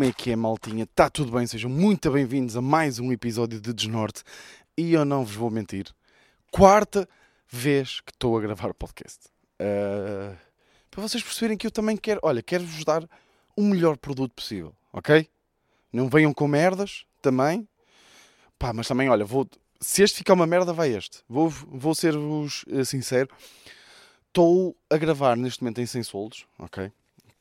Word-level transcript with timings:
Como 0.00 0.08
é 0.08 0.14
que 0.14 0.30
é, 0.30 0.36
maltinha? 0.36 0.84
Está 0.84 1.10
tudo 1.10 1.30
bem? 1.30 1.46
Sejam 1.46 1.68
muito 1.68 2.10
bem-vindos 2.10 2.56
a 2.56 2.62
mais 2.62 2.98
um 2.98 3.12
episódio 3.12 3.60
de 3.60 3.70
Desnorte. 3.70 4.22
E 4.74 4.94
eu 4.94 5.04
não 5.04 5.26
vos 5.26 5.34
vou 5.34 5.50
mentir, 5.50 5.94
quarta 6.50 7.06
vez 7.46 8.00
que 8.00 8.10
estou 8.10 8.34
a 8.38 8.40
gravar 8.40 8.70
o 8.70 8.74
podcast. 8.74 9.26
Uh, 9.60 10.34
para 10.90 11.02
vocês 11.02 11.22
perceberem 11.22 11.58
que 11.58 11.66
eu 11.66 11.70
também 11.70 11.98
quero, 11.98 12.18
olha, 12.22 12.42
quero-vos 12.42 12.82
dar 12.82 13.06
o 13.54 13.60
melhor 13.60 13.98
produto 13.98 14.32
possível, 14.32 14.74
ok? 14.90 15.28
Não 15.92 16.08
venham 16.08 16.32
com 16.32 16.48
merdas 16.48 17.04
também. 17.20 17.68
Pá, 18.58 18.72
mas 18.72 18.88
também, 18.88 19.10
olha, 19.10 19.26
vou, 19.26 19.46
se 19.82 20.02
este 20.02 20.16
ficar 20.16 20.32
uma 20.32 20.46
merda, 20.46 20.72
vai 20.72 20.94
este. 20.94 21.18
Vou, 21.28 21.50
vou 21.50 21.94
ser-vos 21.94 22.64
eh, 22.70 22.84
sincero. 22.84 23.28
Estou 24.28 24.74
a 24.88 24.96
gravar 24.96 25.36
neste 25.36 25.62
momento 25.62 25.82
em 25.82 25.84
sem 25.84 26.02
soldos, 26.02 26.46
ok? 26.58 26.90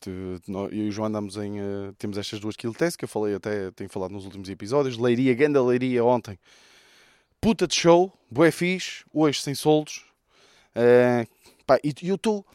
Eu 0.07 0.39
e 0.71 0.87
o 0.87 0.91
João 0.91 1.07
andamos 1.07 1.35
em. 1.37 1.59
Uh, 1.59 1.93
temos 1.97 2.17
estas 2.17 2.39
duas 2.39 2.55
kill 2.55 2.73
tests 2.73 2.95
que 2.95 3.05
eu 3.05 3.09
falei 3.09 3.35
até, 3.35 3.71
tenho 3.71 3.89
falado 3.89 4.11
nos 4.11 4.25
últimos 4.25 4.49
episódios. 4.49 4.97
Leiria, 4.97 5.33
Ganda 5.33 5.61
Leiria 5.63 6.03
ontem. 6.03 6.37
Puta 7.41 7.67
de 7.67 7.75
show, 7.75 8.13
bué 8.29 8.51
fixe, 8.51 9.03
hoje 9.13 9.41
sem 9.41 9.55
soldos. 9.55 10.05
Uh, 10.75 11.27
pá, 11.65 11.77
e 11.83 11.93
eu 12.07 12.15
estou. 12.15 12.45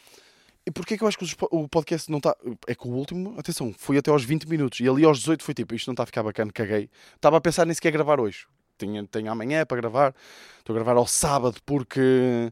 E 0.67 0.71
porquê 0.71 0.97
que 0.97 1.05
eu 1.05 1.09
acho 1.09 1.19
que 1.19 1.27
o 1.51 1.69
podcast 1.69 2.11
não 2.11 2.19
está. 2.19 2.35
É 2.67 2.75
que 2.75 2.89
o 2.89 2.91
último, 2.91 3.35
atenção, 3.39 3.75
foi 3.77 3.99
até 3.99 4.11
aos 4.11 4.25
20 4.25 4.49
minutos 4.49 4.81
e 4.81 4.89
ali 4.89 5.05
aos 5.05 5.19
18 5.19 5.45
foi 5.45 5.53
tipo, 5.53 5.75
isto 5.75 5.89
não 5.89 5.93
está 5.93 6.05
a 6.05 6.07
ficar 6.07 6.23
bacana, 6.23 6.51
caguei. 6.53 6.89
Estava 7.15 7.37
a 7.37 7.41
pensar 7.41 7.67
nem 7.67 7.75
sequer 7.75 7.93
gravar 7.93 8.19
hoje. 8.19 8.47
Tenho, 8.79 9.07
tenho 9.07 9.31
amanhã 9.31 9.67
para 9.67 9.77
gravar, 9.77 10.15
estou 10.59 10.75
a 10.75 10.79
gravar 10.79 10.99
ao 10.99 11.07
sábado 11.07 11.59
porque, 11.65 12.51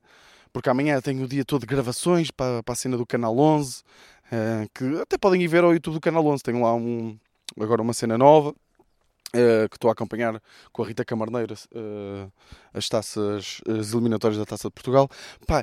porque 0.53 0.69
amanhã 0.69 1.01
tenho 1.01 1.25
o 1.25 1.29
dia 1.29 1.45
todo 1.45 1.63
de 1.63 1.67
gravações 1.67 2.31
para, 2.31 2.63
para 2.63 2.73
a 2.73 2.77
cena 2.77 2.97
do 2.97 3.07
Canal 3.07 3.37
11. 3.37 3.83
Uh, 4.33 4.67
que 4.75 5.03
até 5.03 5.19
podem 5.19 5.43
ir 5.43 5.47
ver 5.47 5.63
ao 5.63 5.75
YouTube 5.75 5.93
do 5.93 6.01
Canal 6.01 6.27
11. 6.27 6.43
Tenho 6.43 6.63
lá 6.63 6.75
um, 6.75 7.19
agora 7.61 7.83
uma 7.83 7.93
cena 7.93 8.17
nova 8.17 8.49
uh, 8.49 9.69
que 9.69 9.77
estou 9.77 9.91
a 9.91 9.93
acompanhar 9.93 10.41
com 10.73 10.83
a 10.83 10.87
Rita 10.87 11.05
Camarneira 11.05 11.53
uh, 11.55 12.33
as 12.73 12.89
taças, 12.89 13.61
as 13.69 13.93
eliminatórias 13.93 14.39
da 14.39 14.47
Taça 14.47 14.69
de 14.69 14.73
Portugal. 14.73 15.07
Pá, 15.47 15.63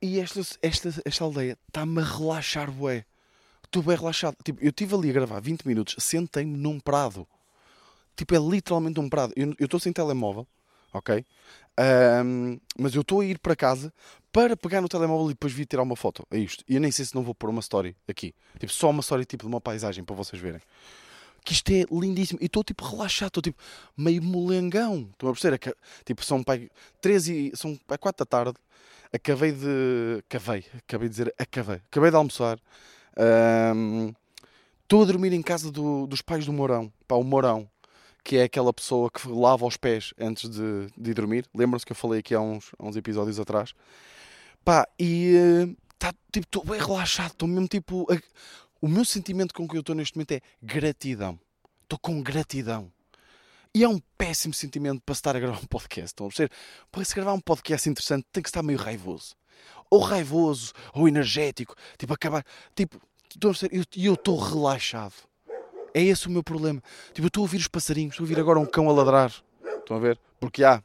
e 0.00 0.20
esta, 0.20 0.40
esta, 0.62 1.02
esta 1.04 1.24
aldeia 1.24 1.58
está-me 1.66 2.00
a 2.00 2.04
relaxar, 2.04 2.70
bué. 2.70 3.04
Estou 3.64 3.82
bem 3.82 3.96
relaxado. 3.96 4.36
Tipo, 4.44 4.62
eu 4.62 4.68
estive 4.68 4.94
ali 4.94 5.10
a 5.10 5.12
gravar 5.12 5.40
20 5.40 5.66
minutos, 5.66 5.96
sentei-me 5.98 6.56
num 6.56 6.78
prado. 6.78 7.26
Tipo, 8.14 8.36
é 8.36 8.38
literalmente 8.38 9.00
um 9.00 9.08
prado. 9.08 9.32
Eu 9.36 9.52
estou 9.60 9.80
sem 9.80 9.92
telemóvel, 9.92 10.46
ok? 10.92 11.24
Um, 11.78 12.58
mas 12.78 12.94
eu 12.94 13.02
estou 13.02 13.20
a 13.20 13.24
ir 13.24 13.38
para 13.38 13.54
casa 13.54 13.92
para 14.32 14.56
pegar 14.56 14.80
no 14.80 14.88
telemóvel 14.88 15.26
e 15.26 15.34
depois 15.34 15.52
vir 15.52 15.66
tirar 15.66 15.82
uma 15.82 15.96
foto. 15.96 16.26
É 16.30 16.38
isto. 16.38 16.64
E 16.68 16.74
eu 16.74 16.80
nem 16.80 16.90
sei 16.90 17.04
se 17.04 17.14
não 17.14 17.22
vou 17.22 17.34
pôr 17.34 17.50
uma 17.50 17.60
story 17.60 17.96
aqui. 18.08 18.34
Tipo, 18.58 18.72
só 18.72 18.90
uma 18.90 19.00
story 19.00 19.24
tipo 19.24 19.44
de 19.44 19.48
uma 19.48 19.60
paisagem 19.60 20.04
para 20.04 20.14
vocês 20.14 20.40
verem. 20.40 20.60
Que 21.44 21.52
isto 21.52 21.70
é 21.70 21.84
lindíssimo. 21.90 22.38
E 22.42 22.46
estou 22.46 22.64
tipo 22.64 22.84
relaxado, 22.84 23.28
estou 23.28 23.42
tipo 23.42 23.62
meio 23.96 24.22
molengão. 24.22 25.08
Estão 25.12 25.28
a 25.28 25.32
perceber? 25.32 25.76
Tipo, 26.04 26.24
são 26.24 26.42
pai 26.42 26.68
13 27.00 27.52
e 27.52 27.56
são 27.56 27.78
pai 27.86 27.98
4 27.98 28.24
da 28.24 28.28
tarde. 28.28 28.58
Acabei 29.12 29.52
de. 29.52 30.22
Acabei, 30.28 30.64
acabei 30.76 31.08
de 31.08 31.12
dizer, 31.12 31.34
acabei. 31.38 31.80
Acabei 31.90 32.10
de 32.10 32.16
almoçar. 32.16 32.58
Estou 34.82 35.00
um, 35.00 35.02
a 35.02 35.06
dormir 35.06 35.32
em 35.32 35.42
casa 35.42 35.70
do, 35.70 36.06
dos 36.06 36.20
pais 36.20 36.44
do 36.44 36.52
Mourão. 36.52 36.92
Pá, 37.06 37.14
o 37.14 37.24
Mourão 37.24 37.68
que 38.26 38.38
é 38.38 38.42
aquela 38.42 38.72
pessoa 38.72 39.08
que 39.08 39.28
lava 39.28 39.64
os 39.64 39.76
pés 39.76 40.12
antes 40.18 40.50
de, 40.50 40.88
de 40.98 41.14
dormir. 41.14 41.46
Lembram-se 41.54 41.86
que 41.86 41.92
eu 41.92 41.96
falei 41.96 42.18
aqui 42.18 42.34
há 42.34 42.40
uns, 42.40 42.72
uns 42.80 42.96
episódios 42.96 43.38
atrás. 43.38 43.72
Pá, 44.64 44.84
e 44.98 45.32
está 45.94 46.10
uh, 46.10 46.14
tipo, 46.32 46.44
estou 46.44 46.64
bem 46.64 46.80
relaxado, 46.80 47.30
estou 47.30 47.48
mesmo 47.48 47.68
tipo. 47.68 48.04
A, 48.12 48.18
o 48.80 48.88
meu 48.88 49.04
sentimento 49.04 49.54
com 49.54 49.68
que 49.68 49.76
eu 49.76 49.80
estou 49.80 49.94
neste 49.94 50.16
momento 50.16 50.32
é 50.32 50.40
gratidão. 50.60 51.38
Estou 51.84 52.00
com 52.00 52.20
gratidão. 52.20 52.90
E 53.72 53.84
é 53.84 53.88
um 53.88 54.00
péssimo 54.18 54.52
sentimento 54.52 55.00
para 55.06 55.12
estar 55.12 55.36
a 55.36 55.38
gravar 55.38 55.60
um 55.60 55.66
podcast. 55.66 56.06
Estão 56.08 56.26
a 56.26 56.28
perceber? 56.28 56.50
Para 56.90 57.04
se 57.04 57.14
gravar 57.14 57.32
um 57.32 57.40
podcast 57.40 57.88
interessante 57.88 58.26
tem 58.32 58.42
que 58.42 58.48
estar 58.48 58.64
meio 58.64 58.78
raivoso. 58.78 59.36
Ou 59.88 60.00
raivoso, 60.00 60.72
ou 60.92 61.06
energético. 61.06 61.76
Tipo, 61.96 62.14
acabar. 62.14 62.44
Tipo, 62.74 62.96
a 62.96 63.38
perceber? 63.38 63.86
E 63.94 64.06
eu 64.06 64.14
estou 64.14 64.36
relaxado. 64.36 65.14
É 65.96 66.02
esse 66.02 66.28
o 66.28 66.30
meu 66.30 66.42
problema. 66.42 66.82
Tipo, 67.14 67.22
eu 67.22 67.28
estou 67.28 67.40
a 67.40 67.44
ouvir 67.44 67.56
os 67.56 67.68
passarinhos, 67.68 68.12
estou 68.12 68.24
a 68.24 68.28
ouvir 68.28 68.38
agora 68.38 68.60
um 68.60 68.66
cão 68.66 68.90
a 68.90 68.92
ladrar. 68.92 69.32
Estão 69.78 69.96
a 69.96 69.98
ver? 69.98 70.18
Porque 70.38 70.62
há. 70.62 70.82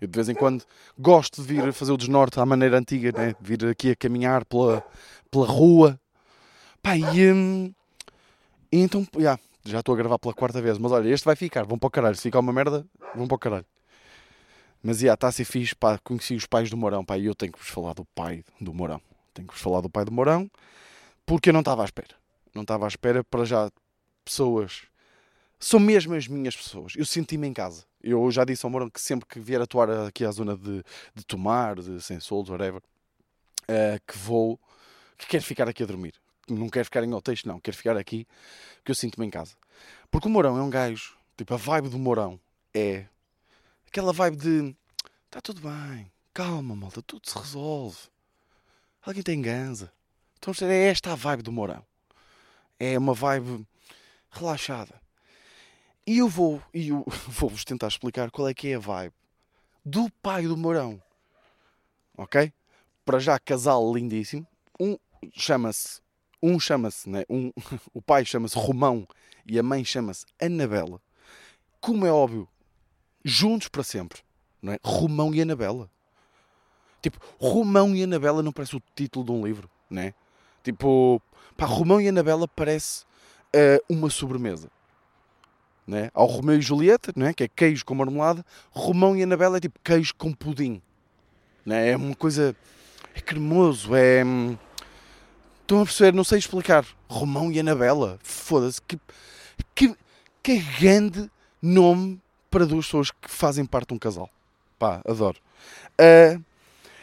Eu 0.00 0.06
de 0.06 0.14
vez 0.14 0.28
em 0.28 0.36
quando 0.36 0.62
gosto 0.96 1.42
de 1.42 1.48
vir 1.48 1.72
fazer 1.72 1.90
o 1.90 1.96
desnorte 1.96 2.38
à 2.38 2.46
maneira 2.46 2.78
antiga, 2.78 3.10
né? 3.10 3.34
Vir 3.40 3.66
aqui 3.66 3.90
a 3.90 3.96
caminhar 3.96 4.44
pela, 4.44 4.84
pela 5.32 5.46
rua. 5.46 5.98
Pá, 6.80 6.96
e, 6.96 7.32
hum, 7.32 7.74
e 8.70 8.78
então, 8.78 9.04
yeah, 9.16 9.40
já 9.64 9.80
estou 9.80 9.96
a 9.96 9.98
gravar 9.98 10.16
pela 10.20 10.32
quarta 10.32 10.62
vez. 10.62 10.78
Mas 10.78 10.92
olha, 10.92 11.08
este 11.08 11.24
vai 11.24 11.34
ficar, 11.34 11.64
vão 11.64 11.76
para 11.76 11.88
o 11.88 11.90
caralho. 11.90 12.14
Se 12.14 12.22
ficar 12.22 12.38
uma 12.38 12.52
merda, 12.52 12.86
vão 13.16 13.26
para 13.26 13.34
o 13.34 13.38
caralho. 13.40 13.66
Mas 14.80 15.00
yeah, 15.00 15.14
está 15.14 15.26
a 15.26 15.32
ser 15.32 15.44
fixe, 15.44 15.74
pá, 15.74 15.98
conheci 15.98 16.36
os 16.36 16.46
pais 16.46 16.70
do 16.70 16.76
Mourão, 16.76 17.04
pá, 17.04 17.18
e 17.18 17.26
eu 17.26 17.34
tenho 17.34 17.52
que 17.52 17.58
vos 17.58 17.68
falar 17.68 17.94
do 17.94 18.04
pai 18.14 18.44
do 18.60 18.72
Mourão. 18.72 19.00
Tenho 19.34 19.48
que 19.48 19.54
vos 19.54 19.62
falar 19.62 19.80
do 19.80 19.90
pai 19.90 20.04
do 20.04 20.12
Mourão, 20.12 20.48
porque 21.26 21.48
eu 21.48 21.52
não 21.52 21.62
estava 21.62 21.82
à 21.82 21.84
espera. 21.84 22.14
Não 22.54 22.62
estava 22.62 22.84
à 22.84 22.88
espera 22.88 23.24
para 23.24 23.44
já 23.44 23.68
pessoas 24.26 24.82
são 25.58 25.80
mesmo 25.80 26.14
as 26.14 26.28
minhas 26.28 26.54
pessoas. 26.54 26.94
Eu 26.96 27.06
senti-me 27.06 27.46
em 27.46 27.52
casa. 27.52 27.84
Eu 28.02 28.30
já 28.30 28.44
disse 28.44 28.66
ao 28.66 28.70
Mourão 28.70 28.90
que 28.90 29.00
sempre 29.00 29.26
que 29.26 29.40
vier 29.40 29.60
atuar 29.60 29.90
aqui 30.06 30.24
à 30.24 30.30
zona 30.30 30.56
de, 30.56 30.84
de 31.14 31.24
Tomar, 31.24 31.76
de 31.76 32.00
Sensolos, 32.02 32.50
whatever, 32.50 32.80
uh, 32.80 34.00
que 34.06 34.18
vou, 34.18 34.60
que 35.16 35.26
quero 35.26 35.42
ficar 35.42 35.68
aqui 35.68 35.82
a 35.82 35.86
dormir. 35.86 36.14
Não 36.48 36.68
quero 36.68 36.84
ficar 36.84 37.02
em 37.02 37.12
hotéis, 37.12 37.44
não. 37.44 37.58
Quero 37.58 37.76
ficar 37.76 37.96
aqui, 37.96 38.26
porque 38.76 38.90
eu 38.90 38.94
sinto-me 38.94 39.26
em 39.26 39.30
casa. 39.30 39.54
Porque 40.10 40.28
o 40.28 40.30
Mourão 40.30 40.56
é 40.58 40.62
um 40.62 40.70
gajo, 40.70 41.16
tipo, 41.36 41.54
a 41.54 41.56
vibe 41.56 41.88
do 41.88 41.98
Mourão 41.98 42.38
é 42.74 43.06
aquela 43.88 44.12
vibe 44.12 44.36
de 44.36 44.76
está 45.26 45.40
tudo 45.40 45.60
bem, 45.60 46.10
calma, 46.32 46.76
malta, 46.76 47.02
tudo 47.02 47.28
se 47.28 47.36
resolve. 47.38 47.98
Alguém 49.02 49.22
tem 49.22 49.40
ganza. 49.40 49.92
Então, 50.38 50.52
é 50.68 50.88
esta 50.88 51.12
a 51.12 51.14
vibe 51.14 51.42
do 51.42 51.50
Mourão. 51.50 51.84
É 52.78 52.98
uma 52.98 53.14
vibe 53.14 53.66
relaxada. 54.30 55.00
E 56.06 56.18
eu 56.18 56.28
vou, 56.28 56.62
e 56.72 56.88
eu 56.88 57.04
vou-vos 57.28 57.64
tentar 57.64 57.88
explicar 57.88 58.30
qual 58.30 58.48
é 58.48 58.54
que 58.54 58.68
é 58.68 58.74
a 58.76 58.78
vibe 58.78 59.14
do 59.84 60.10
pai 60.10 60.42
do 60.42 60.56
Mourão. 60.56 61.00
Ok? 62.18 62.52
Para 63.04 63.20
já, 63.20 63.38
casal 63.38 63.94
lindíssimo. 63.94 64.44
Um 64.80 64.96
chama-se, 65.32 66.00
um 66.42 66.58
chama-se, 66.58 67.08
né? 67.08 67.24
um, 67.30 67.52
o 67.94 68.02
pai 68.02 68.24
chama-se 68.24 68.58
Romão 68.58 69.06
e 69.46 69.58
a 69.58 69.62
mãe 69.62 69.84
chama-se 69.84 70.26
Anabela. 70.42 71.00
Como 71.80 72.04
é 72.04 72.10
óbvio, 72.10 72.48
juntos 73.24 73.68
para 73.68 73.84
sempre. 73.84 74.20
Não 74.60 74.72
é? 74.72 74.78
Romão 74.82 75.32
e 75.32 75.40
Anabela. 75.40 75.88
Tipo, 77.00 77.20
Romão 77.38 77.94
e 77.94 78.02
Anabela 78.02 78.42
não 78.42 78.52
parece 78.52 78.74
o 78.74 78.82
título 78.96 79.24
de 79.24 79.30
um 79.30 79.46
livro, 79.46 79.70
né? 79.88 80.14
Tipo, 80.64 81.22
pá, 81.56 81.64
Romão 81.64 82.00
e 82.00 82.08
Anabela 82.08 82.48
parece 82.48 83.04
uh, 83.56 83.82
uma 83.88 84.10
sobremesa. 84.10 84.68
Né? 85.86 86.10
Ao 86.12 86.26
Romeu 86.26 86.58
e 86.58 86.60
Julieta, 86.60 87.12
né? 87.16 87.32
que 87.32 87.44
é 87.44 87.48
queijo 87.48 87.84
com 87.84 87.94
marmelada, 87.94 88.44
Romão 88.70 89.16
e 89.16 89.22
Anabela 89.22 89.56
é 89.56 89.60
tipo 89.60 89.78
queijo 89.82 90.14
com 90.16 90.32
pudim. 90.32 90.82
Né? 91.64 91.90
É 91.90 91.96
uma 91.96 92.14
coisa. 92.14 92.54
É 93.14 93.20
cremoso, 93.20 93.94
é. 93.94 94.24
Hum, 94.24 94.56
estão 95.62 95.80
a 95.80 95.84
perceber? 95.84 96.12
Não 96.12 96.24
sei 96.24 96.38
explicar. 96.38 96.84
Romão 97.08 97.50
e 97.50 97.58
Anabela. 97.58 98.18
Foda-se. 98.22 98.82
Que, 98.82 98.98
que, 99.74 99.96
que 100.42 100.58
grande 100.78 101.30
nome 101.62 102.20
para 102.50 102.66
duas 102.66 102.86
pessoas 102.86 103.10
que 103.10 103.30
fazem 103.30 103.64
parte 103.64 103.88
de 103.88 103.94
um 103.94 103.98
casal. 103.98 104.28
Pá, 104.78 105.00
adoro. 105.06 105.38
Uh, 106.00 106.42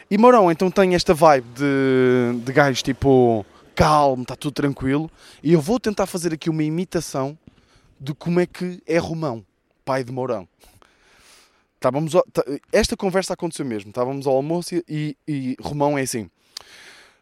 e 0.09 0.17
Mourão 0.17 0.51
então 0.51 0.69
tem 0.69 0.93
esta 0.93 1.13
vibe 1.13 1.47
de, 1.55 2.39
de 2.43 2.53
gajos 2.53 2.83
tipo 2.83 3.45
calmo, 3.75 4.23
está 4.23 4.35
tudo 4.35 4.53
tranquilo. 4.53 5.09
E 5.41 5.53
eu 5.53 5.61
vou 5.61 5.79
tentar 5.79 6.05
fazer 6.05 6.33
aqui 6.33 6.49
uma 6.49 6.63
imitação 6.63 7.37
de 7.99 8.13
como 8.13 8.39
é 8.39 8.45
que 8.45 8.81
é 8.85 8.97
Romão, 8.97 9.45
pai 9.85 10.03
de 10.03 10.11
Mourão. 10.11 10.47
Estávamos, 11.75 12.13
tá, 12.31 12.43
esta 12.71 12.95
conversa 12.95 13.33
aconteceu 13.33 13.65
mesmo. 13.65 13.89
Estávamos 13.89 14.25
ao 14.25 14.35
almoço 14.35 14.75
e, 14.87 15.17
e 15.27 15.55
Romão 15.61 15.97
é 15.97 16.01
assim. 16.01 16.29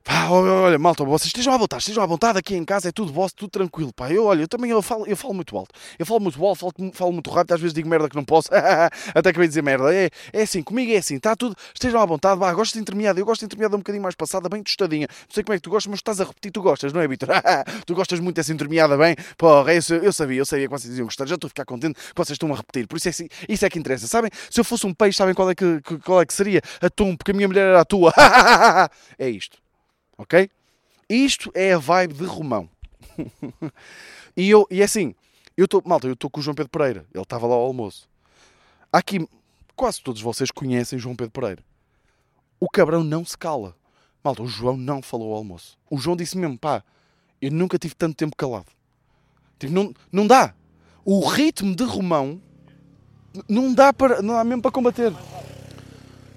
Pá, 0.03 0.29
olha, 0.29 0.79
malta, 0.79 1.03
vocês 1.03 1.27
estejam 1.27 1.53
à 1.53 1.57
vontade, 1.57 1.83
estejam 1.83 2.03
à 2.03 2.07
vontade 2.07 2.39
aqui 2.39 2.55
em 2.55 2.65
casa, 2.65 2.89
é 2.89 2.91
tudo 2.91 3.13
vosso, 3.13 3.35
tudo 3.35 3.51
tranquilo, 3.51 3.93
pá. 3.93 4.11
Eu, 4.11 4.25
olha, 4.25 4.41
eu 4.41 4.47
também 4.47 4.71
eu 4.71 4.81
falo, 4.81 5.05
eu 5.05 5.15
falo 5.15 5.33
muito 5.33 5.55
alto. 5.55 5.75
Eu 5.99 6.05
falo 6.07 6.19
muito 6.19 6.43
alto, 6.43 6.59
falo, 6.59 6.73
falo 6.93 7.11
muito 7.11 7.29
rápido, 7.29 7.53
às 7.53 7.61
vezes 7.61 7.73
digo 7.73 7.87
merda 7.87 8.09
que 8.09 8.15
não 8.15 8.23
posso. 8.25 8.49
Até 9.13 9.31
que 9.31 9.47
dizer 9.47 9.61
merda. 9.61 9.93
É, 9.93 10.09
é 10.33 10.41
assim, 10.41 10.63
comigo 10.63 10.91
é 10.91 10.97
assim, 10.97 11.17
está 11.17 11.35
tudo, 11.35 11.55
estejam 11.73 12.01
à 12.01 12.05
vontade, 12.05 12.39
vá, 12.39 12.51
gosto 12.53 12.73
de 12.73 12.79
intermeada, 12.79 13.19
eu 13.19 13.25
gosto 13.25 13.41
de 13.41 13.45
intermeada 13.45 13.75
um 13.75 13.79
bocadinho 13.79 14.01
mais 14.01 14.15
passada, 14.15 14.49
bem 14.49 14.63
tostadinha. 14.63 15.07
Não 15.07 15.33
sei 15.33 15.43
como 15.43 15.53
é 15.53 15.57
que 15.57 15.61
tu 15.61 15.69
gostas, 15.69 15.91
mas 15.91 15.99
estás 15.99 16.19
a 16.19 16.23
repetir, 16.23 16.51
tu 16.51 16.61
gostas, 16.63 16.91
não 16.93 17.01
é, 17.01 17.07
Vitor? 17.07 17.29
tu 17.85 17.93
gostas 17.93 18.19
muito 18.19 18.37
dessa 18.37 18.51
intermeada 18.51 18.97
bem? 18.97 19.15
Porra, 19.37 19.73
isso, 19.75 19.93
eu 19.93 20.11
sabia, 20.11 20.39
eu 20.39 20.45
sabia 20.45 20.67
que 20.67 20.71
vocês 20.71 20.97
iam 20.97 21.05
gostar, 21.05 21.27
já 21.27 21.35
estou 21.35 21.47
a 21.47 21.49
ficar 21.49 21.65
contente 21.65 21.93
que 21.93 22.15
vocês 22.15 22.35
estão 22.35 22.51
a 22.51 22.55
repetir. 22.55 22.87
Por 22.87 22.97
isso 22.97 23.09
é, 23.09 23.27
isso 23.47 23.65
é 23.65 23.69
que 23.69 23.77
interessa, 23.77 24.07
sabem? 24.07 24.31
Se 24.49 24.59
eu 24.59 24.63
fosse 24.63 24.87
um 24.87 24.93
peixe, 24.93 25.17
sabem 25.17 25.35
qual 25.35 25.49
é 25.51 25.55
que, 25.55 25.79
qual 26.03 26.21
é 26.21 26.25
que 26.25 26.33
seria? 26.33 26.61
Atum, 26.81 27.15
porque 27.15 27.31
a 27.31 27.33
minha 27.33 27.47
mulher 27.47 27.67
era 27.67 27.81
a 27.81 27.85
tua. 27.85 28.11
é 29.19 29.29
isto, 29.29 29.60
ok? 30.21 30.49
Isto 31.09 31.51
é 31.53 31.73
a 31.73 31.77
vibe 31.77 32.13
de 32.13 32.25
Romão. 32.25 32.69
e, 34.37 34.49
eu, 34.49 34.67
e 34.69 34.81
é 34.81 34.85
assim, 34.85 35.13
eu 35.57 35.65
estou, 35.65 35.81
malta, 35.85 36.07
eu 36.07 36.13
estou 36.13 36.29
com 36.29 36.39
o 36.39 36.43
João 36.43 36.55
Pedro 36.55 36.69
Pereira, 36.69 37.05
ele 37.13 37.23
estava 37.23 37.47
lá 37.47 37.55
ao 37.55 37.61
almoço. 37.61 38.07
Aqui, 38.91 39.27
quase 39.75 40.01
todos 40.01 40.21
vocês 40.21 40.51
conhecem 40.51 40.99
João 40.99 41.15
Pedro 41.15 41.31
Pereira. 41.31 41.63
O 42.59 42.69
cabrão 42.69 43.03
não 43.03 43.25
se 43.25 43.37
cala. 43.37 43.75
Malta, 44.23 44.43
o 44.43 44.47
João 44.47 44.77
não 44.77 45.01
falou 45.01 45.31
ao 45.31 45.37
almoço. 45.37 45.77
O 45.89 45.97
João 45.97 46.15
disse 46.15 46.37
mesmo, 46.37 46.57
pá, 46.57 46.83
eu 47.41 47.51
nunca 47.51 47.79
tive 47.79 47.95
tanto 47.95 48.15
tempo 48.15 48.35
calado. 48.35 48.67
Tipo, 49.57 49.73
não, 49.73 49.93
não 50.11 50.27
dá. 50.27 50.53
O 51.03 51.27
ritmo 51.27 51.75
de 51.75 51.83
Romão 51.83 52.39
não 53.49 53.73
dá, 53.73 53.91
para, 53.91 54.21
não 54.21 54.35
dá 54.35 54.43
mesmo 54.43 54.61
para 54.61 54.71
combater. 54.71 55.11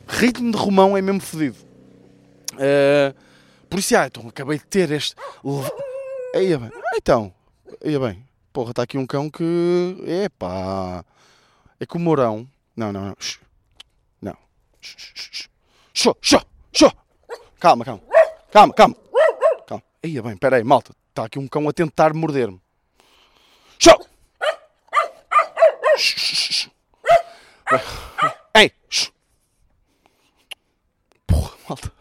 Ritmo 0.08 0.50
de 0.50 0.56
Romão 0.56 0.96
é 0.96 1.02
mesmo 1.02 1.20
fodido. 1.20 1.56
Uh, 2.54 3.14
ah, 3.96 4.06
então 4.06 4.28
acabei 4.28 4.58
de 4.58 4.66
ter 4.66 4.90
este. 4.92 5.16
Aí, 6.34 6.56
bem. 6.56 6.70
Então, 6.94 7.34
aí, 7.84 7.98
bem. 7.98 8.24
Porra, 8.52 8.70
está 8.70 8.82
aqui 8.82 8.96
um 8.96 9.06
cão 9.06 9.28
que. 9.28 9.96
Epá. 10.24 11.04
É 11.80 11.86
que 11.86 11.96
o 11.96 12.00
Mourão. 12.00 12.48
Não, 12.76 12.92
não, 12.92 13.06
não. 13.06 13.16
Não. 14.22 14.36
Shhh, 14.80 16.16
shhh, 16.22 16.46
shhh. 16.72 16.92
Calma, 17.58 17.84
calma. 17.84 18.02
Calma, 18.52 18.74
calma. 18.74 18.96
Calma. 19.66 19.82
Aí, 20.02 20.20
bem, 20.20 20.36
peraí, 20.36 20.62
malta. 20.62 20.92
Está 21.08 21.24
aqui 21.24 21.38
um 21.38 21.48
cão 21.48 21.68
a 21.68 21.72
tentar 21.72 22.14
morder-me. 22.14 22.60
Shhh. 23.78 23.96
Ei! 28.54 28.72
Porra, 31.26 31.56
malta. 31.68 31.92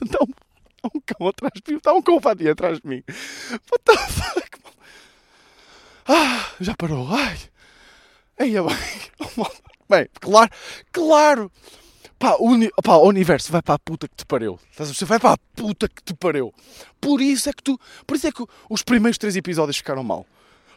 Dá 0.10 0.18
um, 0.22 0.90
um 0.94 1.00
cão 1.04 1.28
atrás 1.28 1.52
de 1.64 1.72
mim. 1.72 1.80
Dá 1.82 1.92
um 1.92 2.02
cão 2.02 2.18
atrás 2.50 2.80
de 2.80 2.86
mim. 2.86 3.02
What 3.70 3.84
the 3.84 3.96
fuck? 3.96 4.58
Ah, 6.06 6.50
já 6.60 6.74
parou. 6.74 7.08
Ai. 7.10 7.38
Aí 8.38 8.56
é 8.56 8.62
bem. 8.62 8.76
Bem, 9.88 10.08
claro, 10.18 10.50
claro. 10.90 11.52
Pá 12.18 12.36
uni, 12.40 12.70
pá, 12.82 12.96
universo 12.96 13.52
vai 13.52 13.60
para 13.60 13.74
a 13.74 13.78
puta 13.78 14.08
que 14.08 14.16
te 14.16 14.24
pariu. 14.24 14.58
Você 14.76 15.04
vai 15.04 15.20
para 15.20 15.34
a 15.34 15.38
puta 15.54 15.88
que 15.88 16.02
te 16.02 16.14
pariu. 16.14 16.54
Por 17.00 17.20
isso 17.20 17.50
é 17.50 17.52
que 17.52 17.62
tu. 17.62 17.78
Por 18.06 18.16
isso 18.16 18.26
é 18.26 18.32
que 18.32 18.42
os 18.70 18.82
primeiros 18.82 19.18
três 19.18 19.36
episódios 19.36 19.76
ficaram 19.76 20.02
mal. 20.02 20.24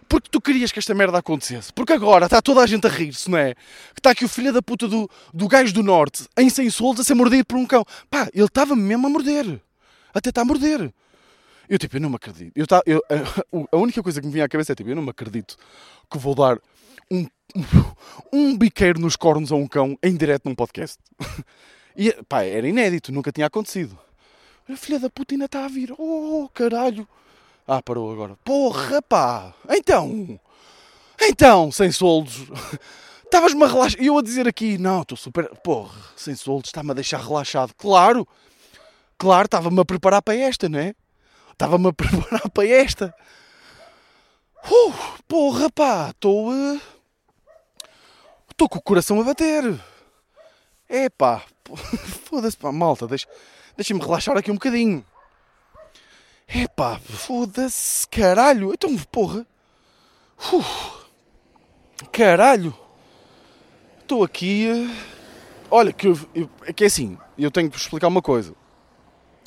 Porque 0.07 0.29
tu 0.29 0.39
querias 0.39 0.71
que 0.71 0.79
esta 0.79 0.93
merda 0.93 1.17
acontecesse. 1.17 1.71
Porque 1.73 1.93
agora 1.93 2.25
está 2.25 2.41
toda 2.41 2.61
a 2.61 2.65
gente 2.65 2.87
a 2.87 2.89
rir-se, 2.89 3.29
não 3.29 3.37
é? 3.37 3.53
Que 3.93 3.99
está 3.99 4.11
aqui 4.11 4.23
o 4.23 4.29
filho 4.29 4.53
da 4.53 4.61
puta 4.61 4.87
do, 4.87 5.09
do 5.33 5.47
gajo 5.47 5.73
do 5.73 5.83
norte, 5.83 6.25
em 6.37 6.49
sem 6.49 6.69
soltos, 6.69 7.01
a 7.01 7.03
ser 7.03 7.13
mordido 7.13 7.45
por 7.45 7.57
um 7.57 7.65
cão. 7.65 7.83
Pá, 8.09 8.29
ele 8.33 8.45
estava 8.45 8.75
mesmo 8.75 9.07
a 9.07 9.09
morder. 9.09 9.61
Até 10.13 10.29
está 10.29 10.41
a 10.41 10.45
morder. 10.45 10.93
Eu, 11.69 11.77
tipo, 11.77 11.97
eu 11.97 12.01
não 12.01 12.09
me 12.09 12.15
acredito. 12.15 12.53
Eu, 12.55 12.65
tá, 12.65 12.81
eu, 12.85 13.01
a, 13.09 13.75
a, 13.75 13.77
única 13.77 14.01
coisa 14.01 14.21
que 14.21 14.27
me 14.27 14.31
vinha 14.31 14.45
à 14.45 14.49
cabeça 14.49 14.71
é, 14.71 14.75
tipo, 14.75 14.89
eu 14.89 14.95
não 14.95 15.03
me 15.03 15.09
acredito 15.09 15.57
que 16.09 16.17
vou 16.17 16.33
dar 16.33 16.57
um, 17.11 17.27
um 18.31 18.57
biqueiro 18.57 18.99
nos 18.99 19.17
cornos 19.17 19.51
a 19.51 19.55
um 19.55 19.67
cão 19.67 19.97
em 20.01 20.15
direto 20.15 20.45
num 20.45 20.55
podcast. 20.55 20.97
E, 21.99 22.13
pá, 22.29 22.43
era 22.43 22.67
inédito, 22.67 23.11
nunca 23.11 23.31
tinha 23.31 23.47
acontecido. 23.47 23.97
A 24.69 24.75
filha 24.75 24.99
da 24.99 25.09
puta 25.09 25.33
ainda 25.33 25.45
está 25.45 25.65
a 25.65 25.67
vir. 25.67 25.91
Oh, 25.97 26.47
caralho. 26.53 27.07
Ah, 27.67 27.81
parou 27.81 28.11
agora. 28.11 28.37
Porra, 28.45 29.01
pá! 29.01 29.53
Então! 29.69 30.39
Então, 31.19 31.71
sem 31.71 31.91
soldos! 31.91 32.47
Estavas-me 33.25 33.61
a 33.63 33.67
relaxar. 33.67 34.01
E 34.01 34.07
eu 34.07 34.17
a 34.17 34.21
dizer 34.21 34.47
aqui, 34.47 34.77
não, 34.77 35.01
estou 35.01 35.17
super. 35.17 35.49
Porra, 35.57 35.99
sem 36.15 36.33
soldos, 36.33 36.69
está-me 36.69 36.91
a 36.91 36.93
deixar 36.93 37.19
relaxado. 37.19 37.73
Claro! 37.77 38.25
Claro, 39.17 39.45
estava-me 39.45 39.81
a 39.81 39.85
preparar 39.85 40.21
para 40.21 40.35
esta, 40.35 40.69
não 40.69 40.79
é? 40.79 40.95
Estava-me 41.51 41.89
a 41.89 41.91
preparar 41.93 42.49
para 42.49 42.67
esta. 42.67 43.13
Uh, 44.63 44.93
porra, 45.27 45.69
pá! 45.69 46.11
Estou. 46.11 46.53
Estou 48.49 48.65
uh... 48.65 48.69
com 48.69 48.77
o 48.79 48.81
coração 48.81 49.19
a 49.19 49.23
bater. 49.25 49.77
É 50.89 51.09
pá, 51.09 51.43
foda-se, 52.23 52.55
pá, 52.55 52.71
malta, 52.71 53.07
deixa-me 53.07 53.33
deixa 53.75 53.93
relaxar 53.93 54.37
aqui 54.37 54.49
um 54.49 54.55
bocadinho. 54.55 55.05
Epá, 56.47 56.97
foda-se, 56.99 58.07
caralho. 58.07 58.73
Então, 58.73 58.95
porra. 59.11 59.45
Uf, 60.53 61.05
caralho. 62.11 62.73
Estou 63.99 64.23
aqui. 64.23 64.67
Olha, 65.69 65.91
que, 65.91 66.07
eu, 66.07 66.17
eu, 66.33 66.49
é 66.65 66.71
que 66.71 66.85
é 66.85 66.87
assim, 66.87 67.17
eu 67.37 67.51
tenho 67.51 67.69
que 67.69 67.77
explicar 67.77 68.07
uma 68.07 68.21
coisa. 68.21 68.55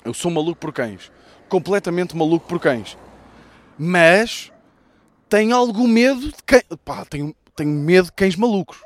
Eu 0.04 0.12
sou 0.12 0.30
maluco 0.30 0.60
por 0.60 0.72
cães. 0.72 1.10
Completamente 1.48 2.14
maluco 2.16 2.46
por 2.46 2.60
cães. 2.60 2.96
Mas 3.78 4.52
tenho 5.28 5.56
algum 5.56 5.88
medo 5.88 6.20
de 6.28 6.42
cães. 6.44 6.64
Pá, 6.84 7.04
tenho, 7.06 7.34
tenho 7.56 7.70
medo 7.70 8.06
de 8.06 8.12
cães 8.12 8.36
malucos. 8.36 8.82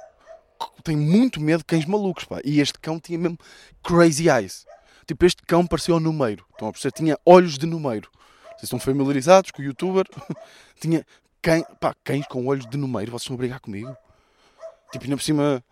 Tenho 0.85 0.99
muito 0.99 1.41
medo 1.41 1.59
de 1.59 1.65
cães 1.65 1.87
malucos, 1.87 2.25
pá. 2.25 2.41
E 2.45 2.61
este 2.61 2.79
cão 2.79 3.01
tinha 3.01 3.19
mesmo 3.19 3.39
crazy 3.83 4.29
eyes. 4.29 4.65
Tipo, 5.07 5.25
este 5.27 5.43
cão 5.43 5.67
parecia 5.67 5.95
o 5.95 6.01
número. 6.01 6.45
Estão 6.53 6.69
a? 6.69 6.91
Tinha 6.91 7.19
olhos 7.25 7.59
de 7.59 7.67
número. 7.67 8.11
Vocês 8.51 8.65
estão 8.65 8.79
familiarizados 8.79 9.51
com 9.51 9.61
o 9.61 9.65
youtuber? 9.65 10.05
Tinha 10.81 11.05
cães, 11.43 11.65
pá, 11.81 11.95
cães 12.03 12.27
com 12.27 12.47
olhos 12.47 12.67
de 12.67 12.77
número. 12.77 13.11
Vocês 13.11 13.23
estão 13.23 13.35
a 13.35 13.39
brigar 13.39 13.61
comigo? 13.61 13.95
Tipo, 14.93 15.05
ainda 15.05 15.17
por 15.17 15.23
cima, 15.23 15.65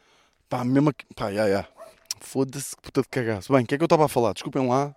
pá, 0.49 0.65
mesmo 0.65 0.93
pá, 1.15 1.31
ya, 1.31 1.47
ya. 1.47 1.69
Foda-se, 2.21 2.77
puta 2.77 3.03
de 3.03 3.09
cagaço. 3.09 3.53
Bem, 3.53 3.65
o 3.65 3.67
que 3.67 3.75
é 3.75 3.79
que 3.79 3.83
eu 3.83 3.87
estava 3.87 4.05
a 4.05 4.09
falar? 4.09 4.33
Desculpem 4.33 4.69
lá. 4.69 4.95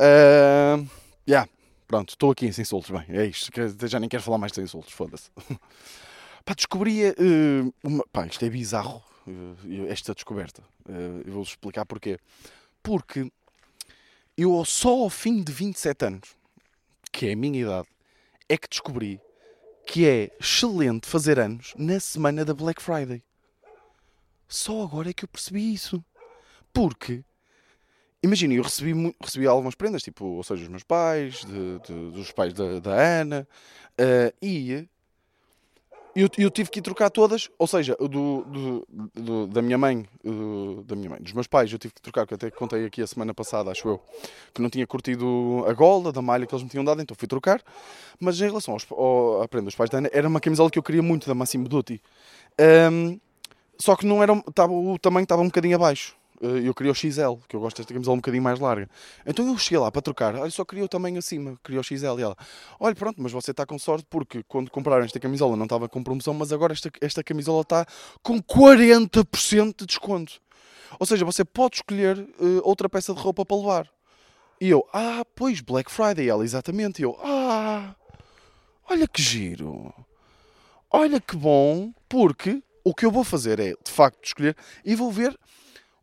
Uh, 0.00 0.88
yeah, 1.28 1.48
pronto, 1.86 2.10
estou 2.10 2.30
aqui 2.30 2.52
sem 2.52 2.64
soltos. 2.64 2.90
Bem, 2.90 3.04
é 3.08 3.26
isto. 3.26 3.50
Já 3.88 4.00
nem 4.00 4.08
quero 4.08 4.22
falar 4.22 4.38
mais 4.38 4.52
sem 4.52 4.66
soltos, 4.66 4.92
foda-se. 4.92 5.30
Pá, 6.44 6.54
descobri. 6.54 7.10
Uh, 7.10 7.72
uma... 7.82 8.04
Pá, 8.12 8.26
isto 8.26 8.44
é 8.44 8.50
bizarro, 8.50 9.02
uh, 9.26 9.86
esta 9.88 10.14
descoberta. 10.14 10.62
Uh, 10.88 11.22
eu 11.26 11.32
vou 11.32 11.42
explicar 11.42 11.84
porquê. 11.86 12.18
Porque 12.82 13.30
eu 14.36 14.64
só 14.64 14.90
ao 14.90 15.10
fim 15.10 15.42
de 15.42 15.52
27 15.52 16.04
anos, 16.04 16.36
que 17.12 17.26
é 17.26 17.32
a 17.32 17.36
minha 17.36 17.60
idade, 17.60 17.88
é 18.48 18.56
que 18.56 18.68
descobri 18.68 19.20
que 19.86 20.06
é 20.06 20.30
excelente 20.40 21.06
fazer 21.06 21.38
anos 21.38 21.74
na 21.76 21.98
semana 21.98 22.44
da 22.44 22.54
Black 22.54 22.80
Friday. 22.80 23.22
Só 24.48 24.82
agora 24.82 25.10
é 25.10 25.12
que 25.12 25.24
eu 25.24 25.28
percebi 25.28 25.72
isso. 25.72 26.04
Porque, 26.72 27.24
imagina, 28.22 28.54
eu 28.54 28.62
recebi, 28.62 29.14
recebi 29.20 29.46
algumas 29.46 29.74
prendas, 29.74 30.02
tipo, 30.02 30.24
ou 30.24 30.42
seja, 30.42 30.62
os 30.62 30.68
meus 30.68 30.84
pais, 30.84 31.44
de, 31.44 31.78
de, 31.80 32.10
dos 32.12 32.30
pais 32.32 32.52
da, 32.52 32.78
da 32.78 32.94
Ana, 32.94 33.48
uh, 33.92 34.36
e 34.40 34.88
eu, 36.20 36.28
eu 36.38 36.50
tive 36.50 36.70
que 36.70 36.82
trocar 36.82 37.10
todas, 37.10 37.48
ou 37.58 37.66
seja, 37.66 37.96
do, 37.96 38.06
do, 38.44 38.88
do, 39.14 39.46
da 39.46 39.62
minha 39.62 39.78
mãe, 39.78 40.06
do, 40.22 40.82
da 40.84 40.94
minha 40.94 41.10
mãe, 41.10 41.20
dos 41.20 41.32
meus 41.32 41.46
pais, 41.46 41.72
eu 41.72 41.78
tive 41.78 41.94
que 41.94 42.02
trocar, 42.02 42.26
que 42.26 42.34
até 42.34 42.50
contei 42.50 42.84
aqui 42.84 43.02
a 43.02 43.06
semana 43.06 43.32
passada, 43.32 43.70
acho 43.70 43.88
eu, 43.88 44.00
que 44.54 44.60
não 44.60 44.68
tinha 44.68 44.86
curtido 44.86 45.64
a 45.66 45.72
golda 45.72 46.12
da 46.12 46.20
malha 46.22 46.46
que 46.46 46.54
eles 46.54 46.62
me 46.62 46.68
tinham 46.70 46.84
dado, 46.84 47.00
então 47.00 47.16
fui 47.18 47.28
trocar. 47.28 47.62
Mas 48.18 48.40
em 48.40 48.44
relação 48.44 48.74
aos, 48.74 48.86
ao, 48.90 49.42
à 49.42 49.48
prenda 49.48 49.66
dos 49.66 49.74
pais 49.74 49.88
da 49.88 49.98
Ana, 49.98 50.10
era 50.12 50.28
uma 50.28 50.40
camisola 50.40 50.70
que 50.70 50.78
eu 50.78 50.82
queria 50.82 51.02
muito 51.02 51.26
da 51.26 51.34
Massimo 51.34 51.68
Dutti. 51.68 52.02
Um, 52.92 53.18
só 53.78 53.96
que 53.96 54.04
não 54.04 54.22
era, 54.22 54.38
tava, 54.54 54.72
o 54.72 54.98
tamanho 54.98 55.24
estava 55.24 55.40
um 55.40 55.46
bocadinho 55.46 55.76
abaixo. 55.76 56.19
Eh, 56.40 56.66
eu 56.68 56.74
queria 56.74 56.92
o 56.92 56.94
XL, 56.94 57.36
que 57.46 57.54
eu 57.54 57.60
gosto 57.60 57.76
desta 57.76 57.92
camisola 57.92 58.14
um 58.14 58.18
bocadinho 58.18 58.42
mais 58.42 58.58
larga. 58.58 58.88
Então 59.26 59.46
eu 59.46 59.58
cheguei 59.58 59.78
lá 59.78 59.92
para 59.92 60.00
trocar, 60.00 60.34
olha, 60.34 60.50
só 60.50 60.64
queria 60.64 60.84
o 60.84 60.88
tamanho 60.88 61.18
acima, 61.18 61.58
queria 61.62 61.80
o 61.80 61.84
XL. 61.84 62.18
E 62.18 62.22
ela, 62.22 62.36
olha, 62.78 62.94
pronto, 62.94 63.20
mas 63.20 63.32
você 63.32 63.50
está 63.50 63.66
com 63.66 63.78
sorte 63.78 64.06
porque 64.08 64.42
quando 64.44 64.70
compraram 64.70 65.04
esta 65.04 65.20
camisola 65.20 65.56
não 65.56 65.64
estava 65.64 65.88
com 65.88 66.02
promoção, 66.02 66.32
mas 66.34 66.52
agora 66.52 66.72
esta, 66.72 66.90
esta 67.00 67.22
camisola 67.22 67.62
está 67.62 67.86
com 68.22 68.40
40% 68.42 69.74
de 69.80 69.86
desconto. 69.86 70.40
Ou 70.98 71.06
seja, 71.06 71.24
você 71.24 71.44
pode 71.44 71.76
escolher 71.76 72.18
uh, 72.18 72.60
outra 72.64 72.88
peça 72.88 73.14
de 73.14 73.20
roupa 73.20 73.44
para 73.44 73.56
levar. 73.56 73.88
E 74.60 74.68
eu, 74.68 74.86
ah, 74.92 75.24
pois, 75.34 75.60
Black 75.60 75.90
Friday. 75.90 76.28
Ela, 76.28 76.44
exatamente. 76.44 77.00
E 77.00 77.04
eu, 77.04 77.16
ah, 77.22 77.94
olha 78.88 79.06
que 79.06 79.22
giro. 79.22 79.94
Olha 80.90 81.20
que 81.20 81.36
bom, 81.36 81.92
porque 82.08 82.62
o 82.82 82.92
que 82.92 83.06
eu 83.06 83.10
vou 83.10 83.22
fazer 83.22 83.60
é, 83.60 83.74
de 83.82 83.90
facto, 83.90 84.24
escolher 84.24 84.56
e 84.84 84.94
vou 84.96 85.12
ver 85.12 85.38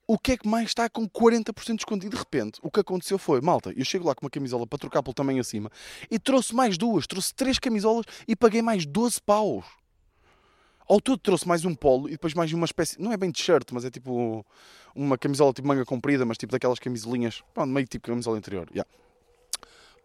o 0.08 0.18
que 0.18 0.32
é 0.32 0.38
que 0.38 0.48
mais 0.48 0.70
está 0.70 0.90
com 0.90 1.08
40% 1.08 1.66
de 1.66 1.76
desconto? 1.76 2.06
E 2.06 2.10
de 2.10 2.16
repente, 2.16 2.60
o 2.64 2.72
que 2.72 2.80
aconteceu 2.80 3.18
foi, 3.18 3.42
malta, 3.42 3.74
eu 3.76 3.84
chego 3.84 4.08
lá 4.08 4.16
com 4.16 4.26
uma 4.26 4.30
camisola 4.30 4.66
para 4.66 4.80
trocar 4.80 5.04
pelo 5.04 5.14
tamanho 5.14 5.42
acima 5.42 5.70
e 6.10 6.18
trouxe 6.18 6.56
mais 6.56 6.78
duas, 6.78 7.06
trouxe 7.06 7.36
três 7.36 7.60
camisolas 7.60 8.06
e 8.26 8.34
paguei 8.34 8.62
mais 8.62 8.86
12 8.86 9.22
paus. 9.22 9.66
Ao 10.88 11.02
todo 11.02 11.18
trouxe 11.18 11.46
mais 11.46 11.66
um 11.66 11.76
polo 11.76 12.08
e 12.08 12.12
depois 12.12 12.34
mais 12.34 12.54
uma 12.54 12.64
espécie, 12.64 13.00
não 13.02 13.12
é 13.12 13.18
bem 13.18 13.30
de 13.30 13.44
shirt, 13.44 13.70
mas 13.74 13.84
é 13.84 13.92
tipo 13.92 14.46
uma 14.96 15.18
camisola 15.18 15.52
tipo 15.52 15.68
manga 15.68 15.84
comprida, 15.84 16.26
mas 16.26 16.38
tipo 16.38 16.54
daquelas 16.54 16.80
camisolinhas, 16.80 17.44
pronto, 17.54 17.70
meio 17.70 17.86
tipo 17.86 18.08
camisola 18.08 18.38
interior. 18.38 18.70
Yeah. 18.72 18.90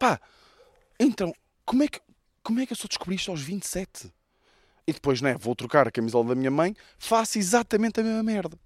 Pá, 0.01 0.21
então, 0.99 1.33
como 1.65 1.85
é, 1.85 1.89
que, 1.89 2.01
como 2.43 2.59
é 2.59 2.67
que 2.67 2.73
eu 2.73 2.77
só 2.77 2.89
descobri 2.89 3.15
isto 3.15 3.31
aos 3.31 3.41
27? 3.41 4.13
E 4.85 4.93
depois, 4.93 5.21
né, 5.21 5.37
vou 5.39 5.55
trocar 5.55 5.87
a 5.87 5.93
camisola 5.93 6.31
da 6.31 6.35
minha 6.35 6.51
mãe, 6.51 6.75
faço 6.99 7.39
exatamente 7.39 8.01
a 8.01 8.03
mesma 8.03 8.25
merda 8.25 8.59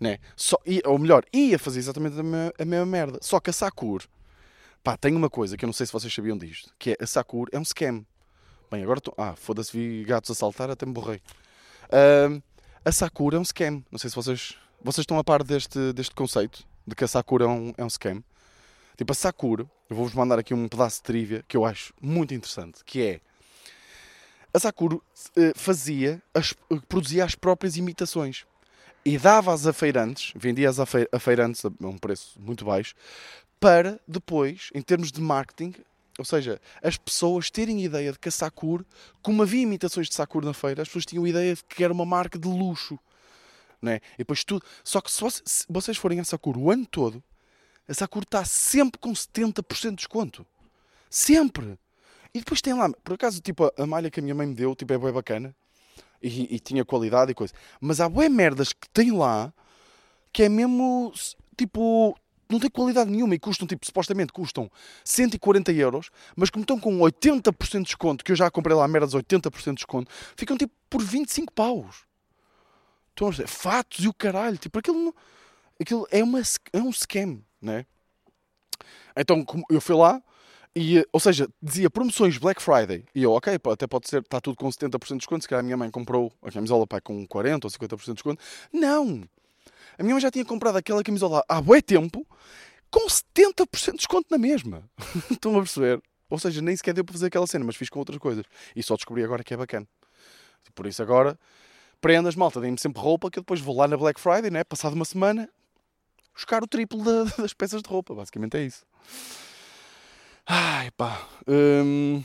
né? 0.00 0.18
Só, 0.34 0.56
ou 0.86 0.98
melhor, 0.98 1.24
ia 1.32 1.58
fazer 1.58 1.78
exatamente 1.78 2.18
a 2.18 2.22
mesma, 2.22 2.54
a 2.58 2.64
mesma 2.64 2.86
merda. 2.86 3.18
Só 3.20 3.38
que 3.38 3.50
a 3.50 3.52
Sakur 3.52 4.02
Pá, 4.82 4.96
tem 4.96 5.14
uma 5.14 5.28
coisa 5.28 5.58
que 5.58 5.64
eu 5.64 5.66
não 5.66 5.74
sei 5.74 5.86
se 5.86 5.92
vocês 5.92 6.12
sabiam 6.12 6.38
disto, 6.38 6.72
que 6.78 6.92
é 6.92 6.96
a 6.98 7.06
Sakura 7.06 7.50
é 7.52 7.58
um 7.58 7.64
scam. 7.64 8.04
Bem, 8.70 8.82
agora 8.82 8.98
estou. 8.98 9.12
Ah, 9.18 9.34
foda-se, 9.36 9.76
vi 9.76 10.04
gatos 10.04 10.30
a 10.30 10.34
saltar, 10.34 10.70
até 10.70 10.86
me 10.86 10.92
borrei. 10.92 11.20
Uh, 11.88 12.42
a 12.82 12.90
Sakura 12.90 13.36
é 13.36 13.40
um 13.40 13.44
scam. 13.44 13.84
Não 13.90 13.98
sei 13.98 14.08
se 14.08 14.16
vocês. 14.16 14.56
Vocês 14.82 15.02
estão 15.02 15.18
a 15.18 15.24
par 15.24 15.44
deste, 15.44 15.92
deste 15.92 16.14
conceito 16.14 16.66
de 16.86 16.94
que 16.94 17.04
a 17.04 17.08
Sakura 17.08 17.44
é 17.44 17.48
um, 17.48 17.74
é 17.76 17.84
um 17.84 17.90
scam. 17.90 18.24
Tipo, 18.96 19.12
a 19.12 19.14
Sakura, 19.14 19.66
eu 19.90 19.96
vou-vos 19.96 20.14
mandar 20.14 20.38
aqui 20.38 20.54
um 20.54 20.66
pedaço 20.66 20.96
de 20.96 21.02
trivia 21.02 21.44
que 21.46 21.56
eu 21.58 21.66
acho 21.66 21.92
muito 22.00 22.32
interessante, 22.32 22.82
que 22.82 23.02
é 23.02 23.20
a 24.54 24.58
Sakura 24.58 24.94
uh, 24.94 25.02
fazia, 25.54 26.22
as, 26.32 26.52
uh, 26.70 26.80
produzia 26.88 27.24
as 27.26 27.34
próprias 27.34 27.76
imitações 27.76 28.46
e 29.04 29.18
dava 29.18 29.52
às 29.52 29.66
afeirantes, 29.66 30.32
vendia 30.36 30.68
às 30.68 30.78
afeirantes 30.78 31.64
a 31.64 31.70
um 31.80 31.98
preço 31.98 32.38
muito 32.38 32.64
baixo, 32.64 32.94
para 33.58 34.00
depois, 34.06 34.70
em 34.74 34.82
termos 34.82 35.12
de 35.12 35.20
marketing, 35.20 35.74
ou 36.18 36.24
seja, 36.24 36.60
as 36.82 36.96
pessoas 36.96 37.50
terem 37.50 37.82
ideia 37.84 38.12
de 38.12 38.18
que 38.18 38.28
a 38.28 38.32
Sakura, 38.32 38.84
como 39.22 39.42
havia 39.42 39.62
imitações 39.62 40.08
de 40.08 40.14
Sakura 40.14 40.46
na 40.46 40.52
feira, 40.52 40.82
as 40.82 40.88
pessoas 40.88 41.06
tinham 41.06 41.26
ideia 41.26 41.54
de 41.54 41.64
que 41.64 41.82
era 41.82 41.92
uma 41.92 42.04
marca 42.04 42.38
de 42.38 42.46
luxo. 42.46 42.98
Não 43.80 43.92
é? 43.92 44.00
E 44.14 44.18
depois 44.18 44.44
tudo. 44.44 44.64
Só 44.84 45.00
que 45.00 45.10
se 45.10 45.66
vocês 45.68 45.96
forem 45.96 46.20
a 46.20 46.24
Sakura 46.24 46.58
o 46.58 46.70
ano 46.70 46.84
todo, 46.84 47.22
a 47.88 47.94
Sakura 47.94 48.24
está 48.24 48.44
sempre 48.44 49.00
com 49.00 49.12
70% 49.12 49.90
de 49.90 49.96
desconto. 49.96 50.46
Sempre! 51.08 51.78
E 52.34 52.38
depois 52.38 52.60
tem 52.60 52.74
lá, 52.74 52.90
por 53.02 53.14
acaso, 53.14 53.40
tipo, 53.40 53.72
a 53.76 53.86
malha 53.86 54.10
que 54.10 54.20
a 54.20 54.22
minha 54.22 54.34
mãe 54.34 54.46
me 54.46 54.54
deu, 54.54 54.76
tipo, 54.76 54.92
é 54.92 54.98
bem 54.98 55.12
bacana. 55.12 55.56
E, 56.22 56.54
e 56.54 56.58
tinha 56.58 56.84
qualidade 56.84 57.32
e 57.32 57.34
coisa. 57.34 57.54
Mas 57.80 58.00
há 58.00 58.08
bué 58.08 58.28
merdas 58.28 58.72
que 58.72 58.88
tem 58.90 59.10
lá 59.10 59.52
que 60.32 60.44
é 60.44 60.48
mesmo, 60.48 61.12
tipo, 61.56 62.16
não 62.48 62.58
tem 62.58 62.70
qualidade 62.70 63.10
nenhuma 63.10 63.34
e 63.34 63.38
custam, 63.38 63.66
tipo, 63.66 63.86
supostamente 63.86 64.32
custam 64.32 64.70
140 65.04 65.72
euros, 65.72 66.10
mas 66.36 66.50
como 66.50 66.62
estão 66.62 66.78
com 66.78 66.98
80% 66.98 67.78
de 67.78 67.84
desconto, 67.84 68.24
que 68.24 68.32
eu 68.32 68.36
já 68.36 68.50
comprei 68.50 68.76
lá 68.76 68.86
merdas 68.86 69.14
80% 69.14 69.64
de 69.64 69.74
desconto, 69.74 70.10
ficam 70.36 70.56
tipo 70.56 70.72
por 70.88 71.02
25 71.02 71.52
paus. 71.52 72.04
Estão 73.10 73.28
a 73.28 73.30
dizer, 73.30 73.46
fatos 73.46 74.04
e 74.04 74.08
o 74.08 74.14
caralho, 74.14 74.56
tipo, 74.56 74.78
aquilo, 74.78 75.14
aquilo 75.80 76.06
é, 76.10 76.22
uma, 76.22 76.40
é 76.72 76.78
um 76.78 76.92
scam, 76.92 77.40
né? 77.60 77.86
Então 79.16 79.44
eu 79.68 79.80
fui 79.80 79.94
lá, 79.94 80.22
e, 80.74 81.04
ou 81.12 81.18
seja, 81.18 81.48
dizia 81.60 81.90
promoções 81.90 82.38
Black 82.38 82.62
Friday. 82.62 83.04
E 83.14 83.22
eu, 83.22 83.32
ok, 83.32 83.58
até 83.72 83.86
pode 83.86 84.08
ser, 84.08 84.22
está 84.22 84.40
tudo 84.40 84.56
com 84.56 84.68
70% 84.68 85.08
de 85.08 85.16
desconto. 85.16 85.42
Se 85.42 85.48
calhar 85.48 85.60
a 85.60 85.64
minha 85.64 85.76
mãe 85.76 85.90
comprou 85.90 86.32
a 86.42 86.50
camisola 86.50 86.86
pai, 86.86 87.00
com 87.00 87.26
40% 87.26 87.64
ou 87.64 87.70
50% 87.70 88.04
de 88.04 88.12
desconto. 88.14 88.42
Não! 88.72 89.22
A 89.98 90.02
minha 90.02 90.14
mãe 90.14 90.20
já 90.20 90.30
tinha 90.30 90.44
comprado 90.44 90.76
aquela 90.76 91.02
camisola 91.02 91.44
há 91.48 91.60
bué 91.60 91.82
tempo 91.82 92.26
com 92.90 93.06
70% 93.06 93.90
de 93.92 93.96
desconto 93.96 94.26
na 94.30 94.38
mesma. 94.38 94.88
Estão 95.30 95.56
a 95.56 95.62
perceber? 95.62 96.00
Ou 96.28 96.38
seja, 96.38 96.62
nem 96.62 96.76
sequer 96.76 96.94
deu 96.94 97.04
para 97.04 97.12
fazer 97.12 97.26
aquela 97.26 97.46
cena, 97.46 97.64
mas 97.64 97.74
fiz 97.74 97.88
com 97.88 97.98
outras 97.98 98.18
coisas. 98.18 98.44
E 98.74 98.82
só 98.82 98.94
descobri 98.94 99.24
agora 99.24 99.42
que 99.42 99.52
é 99.52 99.56
bacana. 99.56 99.86
Por 100.74 100.86
isso 100.86 101.02
agora, 101.02 101.38
prendas, 102.00 102.36
malta, 102.36 102.60
deem-me 102.60 102.78
sempre 102.78 103.02
roupa 103.02 103.30
que 103.30 103.40
eu 103.40 103.42
depois 103.42 103.60
vou 103.60 103.76
lá 103.76 103.88
na 103.88 103.96
Black 103.96 104.20
Friday, 104.20 104.50
né? 104.50 104.62
Passado 104.62 104.92
uma 104.92 105.04
semana, 105.04 105.48
buscar 106.32 106.62
o 106.62 106.66
triplo 106.68 107.02
das 107.36 107.52
peças 107.52 107.82
de 107.82 107.88
roupa. 107.88 108.14
Basicamente 108.14 108.56
é 108.56 108.62
isso. 108.62 108.84
Ai, 110.46 110.90
pá. 110.92 111.26
Hum, 111.46 112.22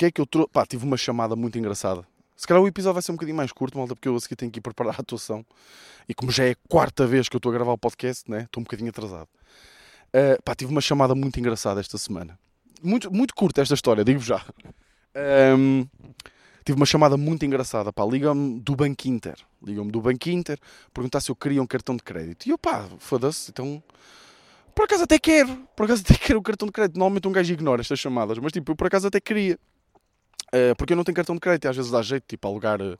que 0.00 0.06
é 0.06 0.10
que 0.10 0.18
eu 0.18 0.26
trouxe? 0.26 0.50
Pá, 0.50 0.64
tive 0.64 0.84
uma 0.86 0.96
chamada 0.96 1.36
muito 1.36 1.58
engraçada. 1.58 2.06
Se 2.34 2.46
calhar 2.46 2.62
o 2.62 2.66
episódio 2.66 2.94
vai 2.94 3.02
ser 3.02 3.12
um 3.12 3.16
bocadinho 3.16 3.36
mais 3.36 3.52
curto, 3.52 3.76
malta, 3.76 3.94
porque 3.94 4.08
eu 4.08 4.16
a 4.16 4.20
seguir 4.20 4.34
tenho 4.34 4.50
que 4.50 4.58
ir 4.58 4.62
preparar 4.62 4.94
a 4.96 5.00
atuação. 5.02 5.44
E 6.08 6.14
como 6.14 6.32
já 6.32 6.44
é 6.46 6.52
a 6.52 6.56
quarta 6.70 7.06
vez 7.06 7.28
que 7.28 7.36
eu 7.36 7.38
estou 7.38 7.50
a 7.50 7.54
gravar 7.54 7.72
o 7.72 7.78
podcast, 7.78 8.30
né? 8.30 8.44
Estou 8.44 8.62
um 8.62 8.64
bocadinho 8.64 8.88
atrasado. 8.88 9.28
Uh, 10.08 10.42
pá, 10.42 10.54
tive 10.54 10.72
uma 10.72 10.80
chamada 10.80 11.14
muito 11.14 11.38
engraçada 11.38 11.80
esta 11.80 11.98
semana. 11.98 12.38
Muito, 12.82 13.12
muito 13.12 13.34
curta 13.34 13.60
esta 13.60 13.74
história, 13.74 14.02
digo 14.02 14.20
já. 14.20 14.42
Um, 15.54 15.86
tive 16.64 16.76
uma 16.76 16.86
chamada 16.86 17.18
muito 17.18 17.44
engraçada, 17.44 17.92
pá. 17.92 18.02
Liga-me 18.06 18.58
do 18.58 18.74
Banco 18.74 19.06
Inter. 19.06 19.36
Liga-me 19.62 19.90
do 19.90 20.00
Banco 20.00 20.30
Inter, 20.30 20.58
perguntar 20.94 21.20
se 21.20 21.30
eu 21.30 21.36
queria 21.36 21.62
um 21.62 21.66
cartão 21.66 21.94
de 21.94 22.02
crédito. 22.02 22.46
E 22.46 22.50
eu, 22.50 22.56
pá, 22.56 22.88
foda-se, 22.98 23.50
então 23.50 23.82
por 24.74 24.84
acaso 24.84 25.04
até 25.04 25.18
quero, 25.18 25.68
por 25.76 25.84
acaso 25.84 26.02
até 26.04 26.14
quero 26.18 26.38
o 26.38 26.42
cartão 26.42 26.66
de 26.66 26.72
crédito. 26.72 26.96
Normalmente 26.96 27.28
um 27.28 27.32
gajo 27.32 27.52
ignora 27.52 27.80
estas 27.80 27.98
chamadas, 27.98 28.38
mas 28.38 28.52
tipo, 28.52 28.72
eu 28.72 28.76
por 28.76 28.86
acaso 28.86 29.06
até 29.06 29.20
queria. 29.20 29.58
Uh, 30.48 30.74
porque 30.76 30.92
eu 30.92 30.96
não 30.96 31.04
tenho 31.04 31.14
cartão 31.14 31.34
de 31.34 31.40
crédito 31.40 31.64
e 31.64 31.68
às 31.68 31.76
vezes 31.76 31.90
dá 31.90 32.02
jeito, 32.02 32.24
tipo, 32.26 32.46
alugar, 32.48 32.80
uh, 32.82 32.98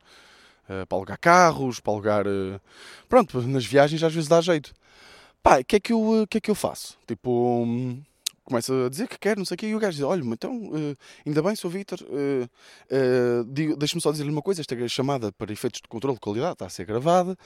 para 0.87 0.97
alugar 0.97 1.19
carros, 1.19 1.81
para 1.81 1.93
alugar. 1.93 2.27
Uh, 2.27 2.61
pronto, 3.09 3.43
nas 3.43 3.65
viagens 3.65 4.03
às 4.03 4.15
vezes 4.15 4.29
dá 4.29 4.41
jeito. 4.41 4.73
Pá, 5.43 5.59
o 5.61 5.65
que, 5.65 5.77
é 5.77 5.81
que, 5.81 5.93
eu, 5.93 6.27
que 6.29 6.39
é 6.39 6.41
que 6.41 6.51
eu 6.51 6.55
faço? 6.55 6.97
Tipo, 7.09 7.31
um, 7.65 8.01
começo 8.45 8.73
a 8.73 8.89
dizer 8.89 9.09
que 9.09 9.19
quero, 9.19 9.41
não 9.41 9.45
sei 9.45 9.55
o 9.55 9.59
quê, 9.59 9.67
e 9.67 9.75
o 9.75 9.79
gajo 9.79 9.97
diz: 9.97 10.05
Olha, 10.05 10.23
então, 10.23 10.71
ainda 11.27 11.43
bem, 11.43 11.57
sou 11.57 11.71
Vitor, 11.71 11.99
deixa-me 13.79 14.03
só 14.03 14.13
dizer-lhe 14.13 14.31
uma 14.31 14.43
coisa: 14.43 14.61
esta 14.61 14.89
chamada 14.89 15.33
para 15.33 15.53
efeitos 15.53 15.81
de 15.81 15.89
controle 15.89 16.17
de 16.17 16.21
qualidade 16.21 16.53
está 16.53 16.67
a 16.67 16.71
ser 16.71 16.85
gravada, 16.85 17.37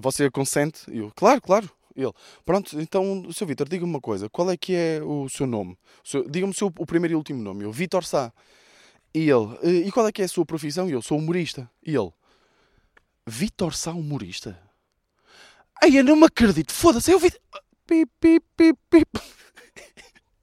você 0.00 0.30
consente? 0.30 0.82
E 0.90 0.98
eu, 0.98 1.12
claro, 1.14 1.42
claro. 1.42 1.68
Ele, 1.96 2.12
pronto, 2.44 2.80
então, 2.80 3.24
Sr. 3.32 3.46
Vitor, 3.46 3.68
diga-me 3.68 3.90
uma 3.90 4.00
coisa, 4.00 4.28
qual 4.28 4.50
é 4.50 4.56
que 4.56 4.74
é 4.74 5.00
o 5.02 5.28
seu 5.28 5.46
nome? 5.46 5.76
Diga-me 6.28 6.52
o, 6.52 6.54
seu, 6.54 6.70
primeiro 6.70 7.14
e 7.14 7.16
último 7.16 7.42
nome. 7.42 7.64
Eu, 7.64 7.72
Vitor 7.72 8.04
Sá. 8.04 8.32
E 9.12 9.28
ele, 9.28 9.58
eh, 9.62 9.88
e 9.88 9.92
qual 9.92 10.06
é 10.06 10.12
que 10.12 10.22
é 10.22 10.24
a 10.24 10.28
sua 10.28 10.46
profissão? 10.46 10.88
E 10.88 10.92
eu, 10.92 11.02
sou 11.02 11.18
humorista. 11.18 11.70
E 11.84 11.94
ele, 11.94 12.12
Vitor 13.26 13.74
Sá, 13.74 13.92
humorista? 13.92 14.58
Ai, 15.82 15.98
eu 15.98 16.04
não 16.04 16.16
me 16.16 16.26
acredito, 16.26 16.72
foda-se, 16.72 17.10
eu 17.10 17.18
vi... 17.18 17.32
Pip, 17.86 18.10
pip, 18.20 18.46
pip, 18.56 18.78
pip. 18.88 19.08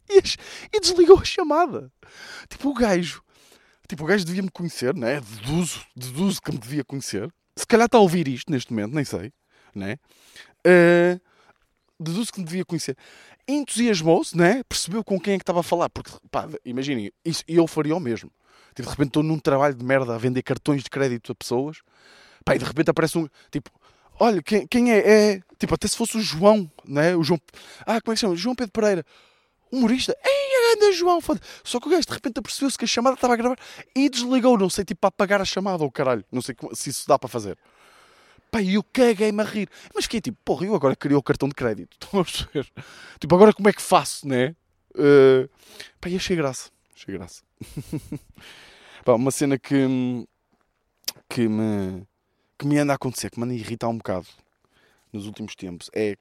E, 0.73 0.79
desligou 0.79 1.19
a 1.19 1.25
chamada. 1.25 1.91
Tipo, 2.49 2.69
o 2.69 2.73
gajo, 2.73 3.21
tipo, 3.87 4.03
o 4.03 4.07
gajo 4.07 4.23
devia-me 4.23 4.49
conhecer, 4.49 4.95
né? 4.95 5.19
Deduzo, 5.19 5.85
deduzo 5.95 6.41
que 6.41 6.51
me 6.51 6.57
devia 6.57 6.83
conhecer. 6.83 7.29
Se 7.55 7.67
calhar 7.67 7.87
está 7.87 7.97
a 7.97 8.01
ouvir 8.01 8.27
isto 8.27 8.51
neste 8.51 8.71
momento, 8.71 8.93
nem 8.93 9.03
sei, 9.03 9.33
né? 9.75 9.97
Uh, 10.65 11.19
deduzo 11.99 12.31
que 12.31 12.39
me 12.39 12.45
devia 12.45 12.65
conhecer. 12.65 12.97
Entusiasmou-se, 13.47 14.35
né? 14.35 14.63
percebeu 14.67 15.03
com 15.03 15.19
quem 15.19 15.35
é 15.35 15.37
que 15.37 15.43
estava 15.43 15.61
a 15.61 15.63
falar. 15.63 15.89
Porque, 15.89 16.11
pá, 16.29 16.47
imaginem, 16.65 17.11
isso, 17.23 17.43
eu 17.47 17.65
faria 17.67 17.95
o 17.95 17.99
mesmo. 17.99 18.31
Tipo, 18.75 18.83
de 18.83 18.89
repente 18.89 19.07
estou 19.07 19.23
num 19.23 19.39
trabalho 19.39 19.73
de 19.73 19.83
merda 19.83 20.13
a 20.13 20.17
vender 20.17 20.43
cartões 20.43 20.83
de 20.83 20.89
crédito 20.89 21.31
a 21.31 21.35
pessoas. 21.35 21.81
Pá, 22.45 22.55
e 22.55 22.59
de 22.59 22.65
repente 22.65 22.89
aparece 22.89 23.17
um. 23.17 23.27
Tipo, 23.51 23.71
olha, 24.19 24.41
quem, 24.41 24.67
quem 24.67 24.91
é? 24.91 24.97
É. 24.99 25.41
Tipo, 25.57 25.73
até 25.73 25.87
se 25.87 25.97
fosse 25.97 26.17
o 26.17 26.21
João, 26.21 26.69
né? 26.85 27.15
O 27.15 27.23
João. 27.23 27.39
Ah, 27.81 27.99
como 28.01 28.11
é 28.11 28.13
que 28.13 28.17
se 28.17 28.21
chama? 28.21 28.35
João 28.35 28.55
Pedro 28.55 28.71
Pereira. 28.71 29.05
Humorista. 29.71 30.15
Ei, 30.23 30.73
anda 30.75 30.93
João, 30.93 31.19
foda 31.19 31.41
Só 31.63 31.79
que 31.79 31.87
o 31.87 31.91
gajo 31.91 32.07
de 32.07 32.13
repente 32.13 32.39
apercebeu-se 32.39 32.77
que 32.77 32.85
a 32.85 32.87
chamada 32.87 33.15
estava 33.15 33.33
a 33.33 33.37
gravar 33.37 33.57
e 33.95 34.09
desligou. 34.09 34.57
Não 34.57 34.69
sei, 34.69 34.85
tipo, 34.85 35.01
para 35.01 35.09
apagar 35.09 35.41
a 35.41 35.45
chamada 35.45 35.83
ou 35.83 35.91
caralho. 35.91 36.23
Não 36.31 36.41
sei 36.41 36.55
se 36.73 36.89
isso 36.89 37.07
dá 37.07 37.17
para 37.17 37.27
fazer. 37.27 37.57
Pá, 38.51 38.61
eu 38.61 38.83
caguei-me 38.83 39.41
a 39.41 39.45
rir. 39.45 39.69
Mas 39.93 40.07
que 40.07 40.17
é 40.17 40.21
tipo, 40.21 40.37
porra, 40.43 40.65
eu 40.65 40.75
agora 40.75 40.95
queria 40.95 41.17
o 41.17 41.23
cartão 41.23 41.49
de 41.49 41.55
crédito. 41.55 41.97
Estão 42.01 42.19
a 42.19 42.23
perceber? 42.23 42.67
Tipo, 43.19 43.35
agora 43.35 43.53
como 43.53 43.69
é 43.69 43.73
que 43.73 43.81
faço, 43.81 44.27
né? 44.27 44.55
Uh, 44.95 45.49
pá, 45.99 46.09
e 46.09 46.15
achei 46.15 46.35
graça. 46.35 46.69
Achei 46.95 47.13
graça. 47.13 47.43
pá, 49.05 49.13
uma 49.13 49.31
cena 49.31 49.57
que, 49.59 49.85
que, 51.29 51.47
me, 51.47 52.07
que 52.57 52.65
me 52.65 52.77
anda 52.77 52.93
a 52.93 52.95
acontecer, 52.95 53.29
que 53.29 53.39
me 53.39 53.45
anda 53.45 53.53
a 53.53 53.57
irritar 53.57 53.89
um 53.89 53.97
bocado 53.97 54.27
nos 55.11 55.25
últimos 55.25 55.55
tempos 55.55 55.89
é. 55.93 56.15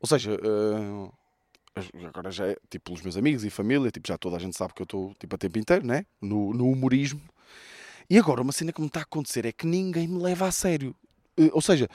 Ou 0.00 0.08
seja, 0.08 0.32
uh, 0.34 1.12
agora 2.06 2.30
já 2.30 2.46
é 2.48 2.56
tipo 2.70 2.92
os 2.92 3.00
meus 3.00 3.16
amigos 3.16 3.44
e 3.44 3.50
família, 3.50 3.90
tipo, 3.90 4.06
já 4.06 4.18
toda 4.18 4.36
a 4.36 4.38
gente 4.38 4.56
sabe 4.56 4.74
que 4.74 4.82
eu 4.82 4.84
estou 4.84 5.14
tipo, 5.18 5.34
a 5.34 5.38
tempo 5.38 5.58
inteiro, 5.58 5.86
né? 5.86 6.04
No, 6.20 6.52
no 6.52 6.68
humorismo. 6.68 7.20
E 8.08 8.18
agora 8.18 8.42
uma 8.42 8.52
cena 8.52 8.72
que 8.72 8.80
me 8.80 8.86
está 8.86 9.00
a 9.00 9.02
acontecer 9.04 9.46
é 9.46 9.52
que 9.52 9.66
ninguém 9.66 10.06
me 10.06 10.18
leva 10.18 10.46
a 10.46 10.52
sério. 10.52 10.94
Eh, 11.38 11.50
ou 11.52 11.60
seja, 11.60 11.88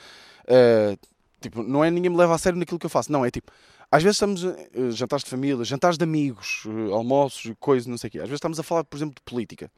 uh, 0.46 1.08
tipo, 1.40 1.64
não 1.64 1.84
é 1.84 1.92
ninguém 1.92 2.12
me 2.12 2.18
leva 2.18 2.36
a 2.36 2.38
sério 2.38 2.60
naquilo 2.60 2.80
que 2.80 2.86
eu 2.86 2.90
faço. 2.90 3.12
Não, 3.12 3.26
é 3.26 3.32
tipo, 3.32 3.52
às 3.92 4.04
vezes 4.04 4.18
estamos 4.18 4.44
uh, 4.44 4.92
jantares 4.92 5.24
de 5.24 5.30
família, 5.30 5.64
jantares 5.66 5.98
de 5.98 6.04
amigos, 6.04 6.64
uh, 6.66 6.94
almoços, 6.94 7.54
coisas, 7.60 7.88
não 7.88 7.98
sei 7.98 8.08
o 8.10 8.12
quê. 8.12 8.18
Às 8.20 8.26
vezes 8.26 8.38
estamos 8.38 8.60
a 8.60 8.64
falar, 8.64 8.84
por 8.84 8.98
exemplo, 8.98 9.16
de 9.16 9.22
política. 9.22 9.72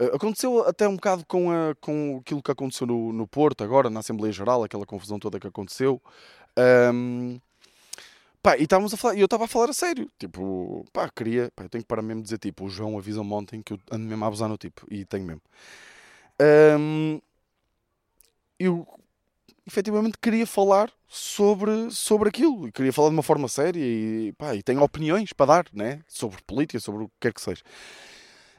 Uh, 0.00 0.16
aconteceu 0.16 0.66
até 0.66 0.88
um 0.88 0.96
bocado 0.96 1.24
com, 1.26 1.50
a, 1.50 1.74
com 1.80 2.18
aquilo 2.20 2.42
que 2.42 2.50
aconteceu 2.50 2.86
no, 2.86 3.12
no 3.12 3.26
Porto, 3.28 3.62
agora, 3.62 3.88
na 3.88 4.00
Assembleia 4.00 4.32
Geral, 4.32 4.64
aquela 4.64 4.84
confusão 4.84 5.18
toda 5.18 5.38
que 5.38 5.46
aconteceu. 5.46 6.02
Um, 6.92 7.38
pá, 8.42 8.56
e 8.56 8.64
estávamos 8.64 8.92
a 8.92 8.96
falar, 8.96 9.14
e 9.14 9.20
eu 9.20 9.26
estava 9.26 9.44
a 9.44 9.48
falar 9.48 9.70
a 9.70 9.74
sério. 9.74 10.10
Tipo, 10.18 10.84
pá, 10.92 11.08
queria, 11.08 11.52
pá, 11.54 11.64
eu 11.64 11.68
tenho 11.68 11.84
que 11.84 11.88
parar 11.88 12.02
mesmo 12.02 12.22
de 12.22 12.24
dizer, 12.24 12.38
tipo, 12.38 12.64
o 12.64 12.68
João 12.68 12.98
avisa-me 12.98 13.32
ontem 13.32 13.62
que 13.62 13.74
eu 13.74 13.80
ando 13.92 14.06
mesmo 14.06 14.24
a 14.24 14.26
abusar 14.26 14.48
no 14.48 14.56
tipo, 14.56 14.86
e 14.90 15.04
tenho 15.04 15.24
mesmo. 15.24 15.42
Um, 16.78 17.20
eu 18.60 18.86
efetivamente 19.66 20.18
queria 20.20 20.46
falar 20.46 20.92
sobre, 21.08 21.90
sobre 21.90 22.28
aquilo. 22.28 22.68
E 22.68 22.72
queria 22.72 22.92
falar 22.92 23.08
de 23.08 23.14
uma 23.14 23.22
forma 23.22 23.48
séria 23.48 23.80
e, 23.80 24.32
pá, 24.36 24.54
e 24.54 24.62
tenho 24.62 24.82
opiniões 24.82 25.32
para 25.32 25.46
dar, 25.46 25.66
né? 25.72 26.00
Sobre 26.06 26.40
política, 26.42 26.78
sobre 26.78 27.04
o 27.04 27.08
que 27.08 27.14
quer 27.20 27.32
que 27.32 27.40
seja. 27.40 27.62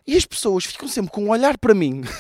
E 0.05 0.17
as 0.17 0.25
pessoas 0.25 0.65
ficam 0.65 0.88
sempre 0.88 1.12
com 1.12 1.25
um 1.25 1.29
olhar 1.29 1.58
para 1.58 1.75
mim. 1.75 2.01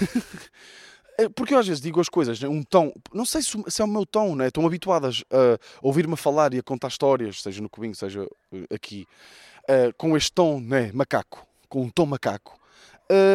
É, 1.17 1.27
porque 1.27 1.53
eu 1.53 1.59
às 1.59 1.67
vezes 1.67 1.81
digo 1.81 1.99
as 1.99 2.07
coisas, 2.07 2.39
né, 2.39 2.47
um 2.47 2.63
tom, 2.63 2.91
não 3.13 3.25
sei 3.25 3.41
se, 3.41 3.81
é 3.81 3.83
o 3.83 3.87
meu 3.87 4.05
tom, 4.05 4.33
né? 4.33 4.47
estão 4.47 4.65
habituadas 4.65 5.23
a 5.29 5.59
ouvir-me 5.81 6.15
falar 6.15 6.53
e 6.53 6.57
a 6.57 6.63
contar 6.63 6.87
histórias, 6.87 7.41
seja 7.41 7.61
no 7.61 7.69
Cubinho, 7.69 7.93
seja 7.93 8.25
eh, 8.53 8.73
aqui. 8.73 9.05
uh, 9.63 9.93
com 9.97 10.15
este 10.15 10.31
tom, 10.31 10.61
né, 10.61 10.89
macaco, 10.93 11.45
com 11.67 11.83
um 11.83 11.89
tom 11.89 12.05
macaco. 12.05 12.57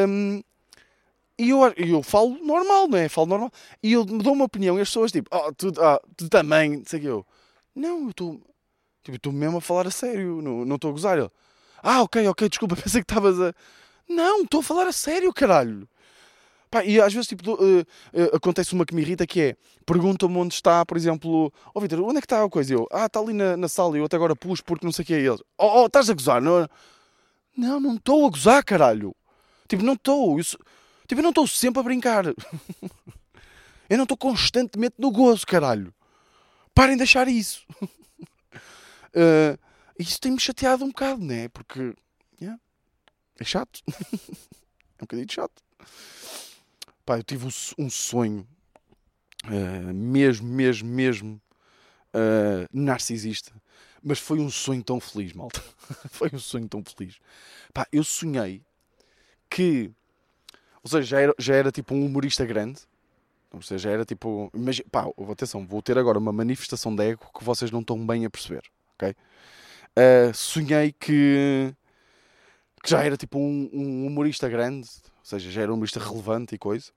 Um, 0.09 0.43
e 1.39 1.51
eu, 1.51 1.61
eu 1.77 2.03
falo 2.03 2.39
normal, 2.43 2.89
não 2.89 2.99
é? 2.99 3.09
Falo 3.09 3.27
normal. 3.27 3.51
E 3.83 3.93
eu 3.93 4.05
dou 4.05 4.33
uma 4.33 4.45
opinião 4.47 4.79
e 4.79 4.81
as 4.81 4.89
pessoas 4.89 5.13
tipo, 5.13 5.29
oh, 5.33 5.53
tu, 5.53 5.69
oh, 5.69 6.01
tu 6.17 6.29
também, 6.29 6.83
sei 6.87 7.01
que 7.01 7.07
eu. 7.07 7.27
Não, 7.75 8.05
eu 8.05 8.11
estou. 8.11 8.41
Tipo, 9.05 9.17
estou 9.17 9.33
mesmo 9.33 9.59
a 9.59 9.61
falar 9.61 9.87
a 9.87 9.91
sério, 9.91 10.41
não 10.43 10.75
estou 10.75 10.91
a 10.91 10.93
gozar. 10.93 11.19
Ele, 11.19 11.31
ah, 11.83 12.03
ok, 12.03 12.27
ok, 12.29 12.49
desculpa, 12.49 12.75
pensei 12.83 13.03
que 13.03 13.13
estavas 13.13 13.41
a. 13.41 13.55
Não, 14.09 14.43
estou 14.43 14.61
a 14.61 14.63
falar 14.63 14.87
a 14.87 14.93
sério, 14.93 15.33
caralho. 15.33 15.89
Pá, 16.71 16.85
e 16.85 17.01
às 17.01 17.13
vezes 17.13 17.29
tipo, 17.29 17.53
uh, 17.53 17.81
uh, 17.81 18.37
acontece 18.37 18.75
uma 18.75 18.85
que 18.85 18.95
me 18.95 19.03
irrita 19.03 19.27
que 19.27 19.41
é 19.41 19.57
perguntam-me 19.85 20.37
onde 20.37 20.55
está, 20.55 20.85
por 20.85 20.97
exemplo, 20.97 21.53
oh, 21.73 21.81
Vitor, 21.81 22.01
onde 22.01 22.19
é 22.19 22.21
que 22.21 22.27
está 22.27 22.43
a 22.43 22.49
coisa? 22.49 22.75
Eu, 22.75 22.89
ah, 22.91 23.07
está 23.07 23.21
ali 23.21 23.33
na, 23.33 23.57
na 23.57 23.69
sala 23.69 23.97
e 23.97 24.01
eu 24.01 24.07
até 24.07 24.17
agora 24.17 24.35
pus 24.35 24.61
porque 24.61 24.85
não 24.85 24.93
sei 24.93 25.03
o 25.05 25.07
que 25.07 25.15
é 25.15 25.21
eles. 25.21 25.41
Oh, 25.57 25.83
oh, 25.83 25.87
estás 25.87 26.11
a 26.11 26.15
gozar? 26.15 26.43
Não, 26.43 26.69
não, 27.57 27.81
não 27.81 27.95
estou 27.95 28.27
a 28.27 28.31
gozar, 28.31 28.65
caralho. 28.65 29.15
Tipo, 29.69 29.85
não 29.85 29.95
estou. 29.95 30.39
Tipo, 31.07 31.21
eu 31.21 31.23
não 31.23 31.31
estou 31.31 31.47
sempre 31.47 31.81
a 31.81 31.83
brincar. 31.83 32.27
eu 33.89 33.97
não 33.97 34.03
estou 34.05 34.17
constantemente 34.17 34.97
no 34.99 35.11
gozo, 35.11 35.47
caralho. 35.47 35.95
Parem 36.75 36.95
de 36.95 36.99
deixar 36.99 37.29
isso. 37.29 37.65
uh, 37.83 39.59
isso 39.99 40.21
tem-me 40.21 40.41
chateado 40.41 40.85
um 40.85 40.89
bocado, 40.89 41.25
né? 41.25 41.49
Porque 41.49 41.95
yeah, 42.41 42.61
é 43.39 43.45
chato. 43.45 43.81
é 43.89 45.03
um 45.03 45.07
bocadinho 45.07 45.33
chato. 45.33 45.63
Pá, 47.05 47.19
eu 47.19 47.23
tive 47.23 47.47
um 47.79 47.89
sonho 47.89 48.47
uh, 49.45 49.95
mesmo, 49.95 50.49
mesmo, 50.49 50.89
mesmo 50.89 51.43
uh, 52.13 52.69
narcisista. 52.73 53.53
Mas 54.03 54.19
foi 54.19 54.39
um 54.39 54.51
sonho 54.51 54.83
tão 54.83 55.01
feliz, 55.01 55.33
malta. 55.33 55.63
foi 56.11 56.31
um 56.33 56.39
sonho 56.39 56.69
tão 56.69 56.83
feliz. 56.85 57.19
Pá, 57.73 57.87
eu 57.93 58.05
sonhei 58.05 58.63
que. 59.49 59.91
Ou 60.87 60.91
seja, 60.91 61.03
já 61.03 61.21
era, 61.21 61.35
já 61.37 61.55
era 61.55 61.73
tipo 61.73 61.95
um 61.95 62.07
humorista 62.07 62.47
grande. 62.47 62.81
Ou 63.53 63.61
seja, 63.61 63.89
já 63.89 63.91
era 63.91 64.05
tipo. 64.05 64.51
Imagina, 64.55 64.89
pá, 64.91 65.07
atenção, 65.31 65.67
vou 65.67 65.83
ter 65.83 65.99
agora 65.99 66.19
uma 66.19 66.33
manifestação 66.33 66.95
de 66.95 67.03
ego 67.03 67.27
que 67.37 67.45
vocês 67.45 67.71
não 67.73 67.81
estão 67.81 68.07
bem 68.07 68.25
a 68.25 68.31
perceber. 68.31 68.63
Ok? 68.95 69.11
Uh, 69.11 70.33
sonhei 70.33 70.93
que. 70.93 71.75
que 72.81 72.89
já 72.89 73.03
era 73.03 73.17
tipo 73.17 73.37
um, 73.39 73.69
um 73.73 74.07
humorista 74.07 74.49
grande 74.49 74.89
ou 75.27 75.29
seja, 75.29 75.51
já 75.51 75.63
era 75.63 75.73
um 75.73 75.75
humorista 75.75 75.99
relevante 75.99 76.55
e 76.55 76.59
coisa. 76.59 76.93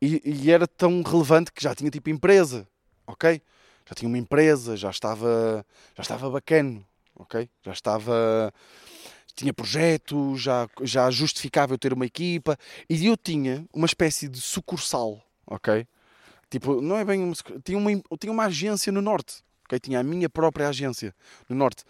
E, 0.00 0.20
e, 0.22 0.50
era 0.50 0.68
tão 0.68 1.00
relevante 1.00 1.50
que 1.50 1.62
já 1.64 1.74
tinha 1.74 1.90
tipo 1.90 2.10
empresa, 2.10 2.68
ok? 3.06 3.40
Já 3.88 3.94
tinha 3.94 4.08
uma 4.08 4.18
empresa, 4.18 4.76
já 4.76 4.90
estava, 4.90 5.64
já 5.96 6.02
estava 6.02 6.28
bacana, 6.28 6.82
ok? 7.16 7.48
Já 7.64 7.72
estava, 7.72 8.52
tinha 9.34 9.52
projetos, 9.52 10.40
já, 10.40 10.68
já 10.82 11.10
justificava 11.10 11.74
eu 11.74 11.78
ter 11.78 11.92
uma 11.92 12.06
equipa 12.06 12.58
e 12.88 13.06
eu 13.06 13.16
tinha 13.16 13.66
uma 13.72 13.86
espécie 13.86 14.28
de 14.28 14.40
sucursal, 14.40 15.22
ok? 15.46 15.86
Tipo, 16.50 16.80
não 16.80 16.98
é 16.98 17.04
bem 17.04 17.22
uma, 17.22 17.34
tinha 17.64 17.78
uma, 17.78 17.90
tinha 18.18 18.32
uma 18.32 18.44
agência 18.44 18.92
no 18.92 19.00
norte, 19.00 19.42
ok? 19.64 19.78
Tinha 19.80 20.00
a 20.00 20.02
minha 20.02 20.28
própria 20.28 20.68
agência 20.68 21.14
no 21.48 21.56
norte. 21.56 21.84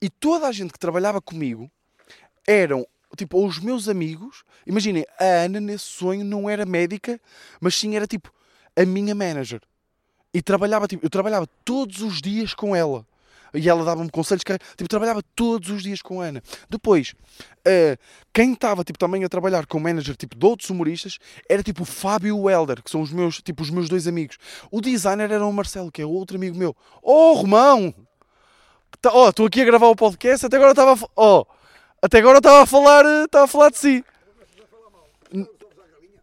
E 0.00 0.08
toda 0.08 0.46
a 0.46 0.52
gente 0.52 0.72
que 0.72 0.78
trabalhava 0.78 1.20
comigo 1.20 1.70
eram 2.46 2.86
tipo, 3.16 3.44
os 3.44 3.58
meus 3.58 3.88
amigos, 3.88 4.44
imaginem, 4.66 5.04
a 5.18 5.44
Ana 5.44 5.60
nesse 5.60 5.84
sonho 5.84 6.24
não 6.24 6.48
era 6.48 6.64
médica, 6.64 7.20
mas 7.60 7.74
sim 7.74 7.94
era 7.96 8.06
tipo 8.06 8.32
a 8.74 8.84
minha 8.84 9.14
manager. 9.14 9.60
E 10.32 10.40
trabalhava, 10.40 10.88
tipo, 10.88 11.04
eu 11.04 11.10
trabalhava 11.10 11.46
todos 11.64 12.00
os 12.00 12.20
dias 12.22 12.54
com 12.54 12.74
ela. 12.74 13.06
E 13.54 13.68
ela 13.68 13.84
dava-me 13.84 14.10
conselhos, 14.10 14.42
que, 14.42 14.56
tipo, 14.76 14.88
trabalhava 14.88 15.22
todos 15.34 15.68
os 15.68 15.82
dias 15.82 16.00
com 16.00 16.20
a 16.20 16.26
Ana. 16.26 16.42
Depois, 16.70 17.14
uh, 17.66 17.98
quem 18.32 18.52
estava, 18.52 18.82
tipo, 18.82 18.98
também 18.98 19.24
a 19.24 19.28
trabalhar 19.28 19.66
com 19.66 19.78
manager, 19.78 20.16
tipo, 20.16 20.36
de 20.36 20.46
outros 20.46 20.70
humoristas, 20.70 21.18
era, 21.48 21.62
tipo, 21.62 21.82
o 21.82 21.86
Fábio 21.86 22.38
Welder, 22.38 22.82
que 22.82 22.90
são 22.90 23.02
os 23.02 23.12
meus, 23.12 23.42
tipo, 23.42 23.62
os 23.62 23.70
meus 23.70 23.88
dois 23.88 24.06
amigos. 24.06 24.38
O 24.70 24.80
designer 24.80 25.30
era 25.30 25.46
o 25.46 25.52
Marcelo, 25.52 25.92
que 25.92 26.00
é 26.00 26.06
outro 26.06 26.36
amigo 26.36 26.56
meu. 26.56 26.74
Oh, 27.02 27.34
Romão! 27.34 27.94
Tá, 29.00 29.10
oh, 29.12 29.28
estou 29.28 29.46
aqui 29.46 29.60
a 29.62 29.64
gravar 29.64 29.88
o 29.88 29.96
podcast, 29.96 30.46
até 30.46 30.56
agora 30.56 30.72
estava... 30.72 31.08
Oh, 31.16 31.44
até 32.00 32.18
agora 32.18 32.38
estava 32.38 32.62
a 32.62 32.66
falar, 32.66 33.04
estava 33.24 33.44
a 33.44 33.48
falar 33.48 33.70
de 33.70 33.78
si. 33.78 34.04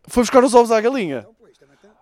Foi 0.07 0.23
buscar 0.23 0.43
os 0.43 0.53
ovos 0.53 0.71
à 0.71 0.81
galinha. 0.81 1.27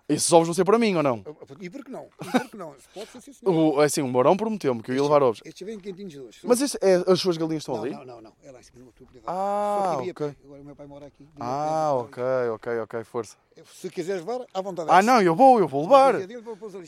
Esses 0.08 0.32
ovos 0.32 0.48
vão 0.48 0.54
ser 0.54 0.64
para 0.64 0.78
mim 0.78 0.94
ou 0.96 1.02
não? 1.02 1.22
E 1.60 1.68
por 1.68 1.84
que 1.84 1.90
não? 1.90 2.08
E 2.22 2.30
por 2.30 2.50
que 2.50 2.56
não? 2.56 2.74
Pode 2.94 3.10
ser 3.10 3.20
sim, 3.20 3.32
o, 3.44 3.78
assim, 3.78 4.00
o 4.00 4.08
Mourão 4.08 4.38
prometeu-me 4.38 4.82
que 4.82 4.90
eu 4.90 4.94
ia 4.94 5.02
levar 5.02 5.22
ovos. 5.22 5.42
Estes 5.44 5.66
vêm 5.66 5.78
quentinhos 5.78 6.16
hoje. 6.16 6.38
Mas 6.44 6.62
esse, 6.62 6.78
é, 6.80 7.04
as 7.06 7.20
suas 7.20 7.36
galinhas 7.36 7.62
estão 7.62 7.76
não, 7.76 7.82
ali? 7.82 7.92
Não, 7.92 8.06
não, 8.06 8.20
não. 8.22 8.32
É 8.42 8.50
lá 8.50 8.58
em 8.58 8.62
cima 8.62 8.78
do 8.78 8.86
outro. 8.86 9.06
Ah, 9.26 9.98
ok. 9.98 10.34
Agora 10.44 10.62
o 10.62 10.64
meu 10.64 10.74
pai 10.74 10.86
mora 10.86 11.06
aqui. 11.06 11.28
Ah, 11.38 11.92
ok, 11.94 12.22
ok, 12.54 12.78
ok, 12.80 13.04
força. 13.04 13.36
Se 13.74 13.90
quiseres 13.90 14.24
levar, 14.24 14.46
à 14.54 14.62
vontade. 14.62 14.88
Ah, 14.90 15.02
não, 15.02 15.20
eu 15.20 15.34
vou, 15.34 15.58
eu 15.58 15.68
vou 15.68 15.82
levar. 15.82 16.14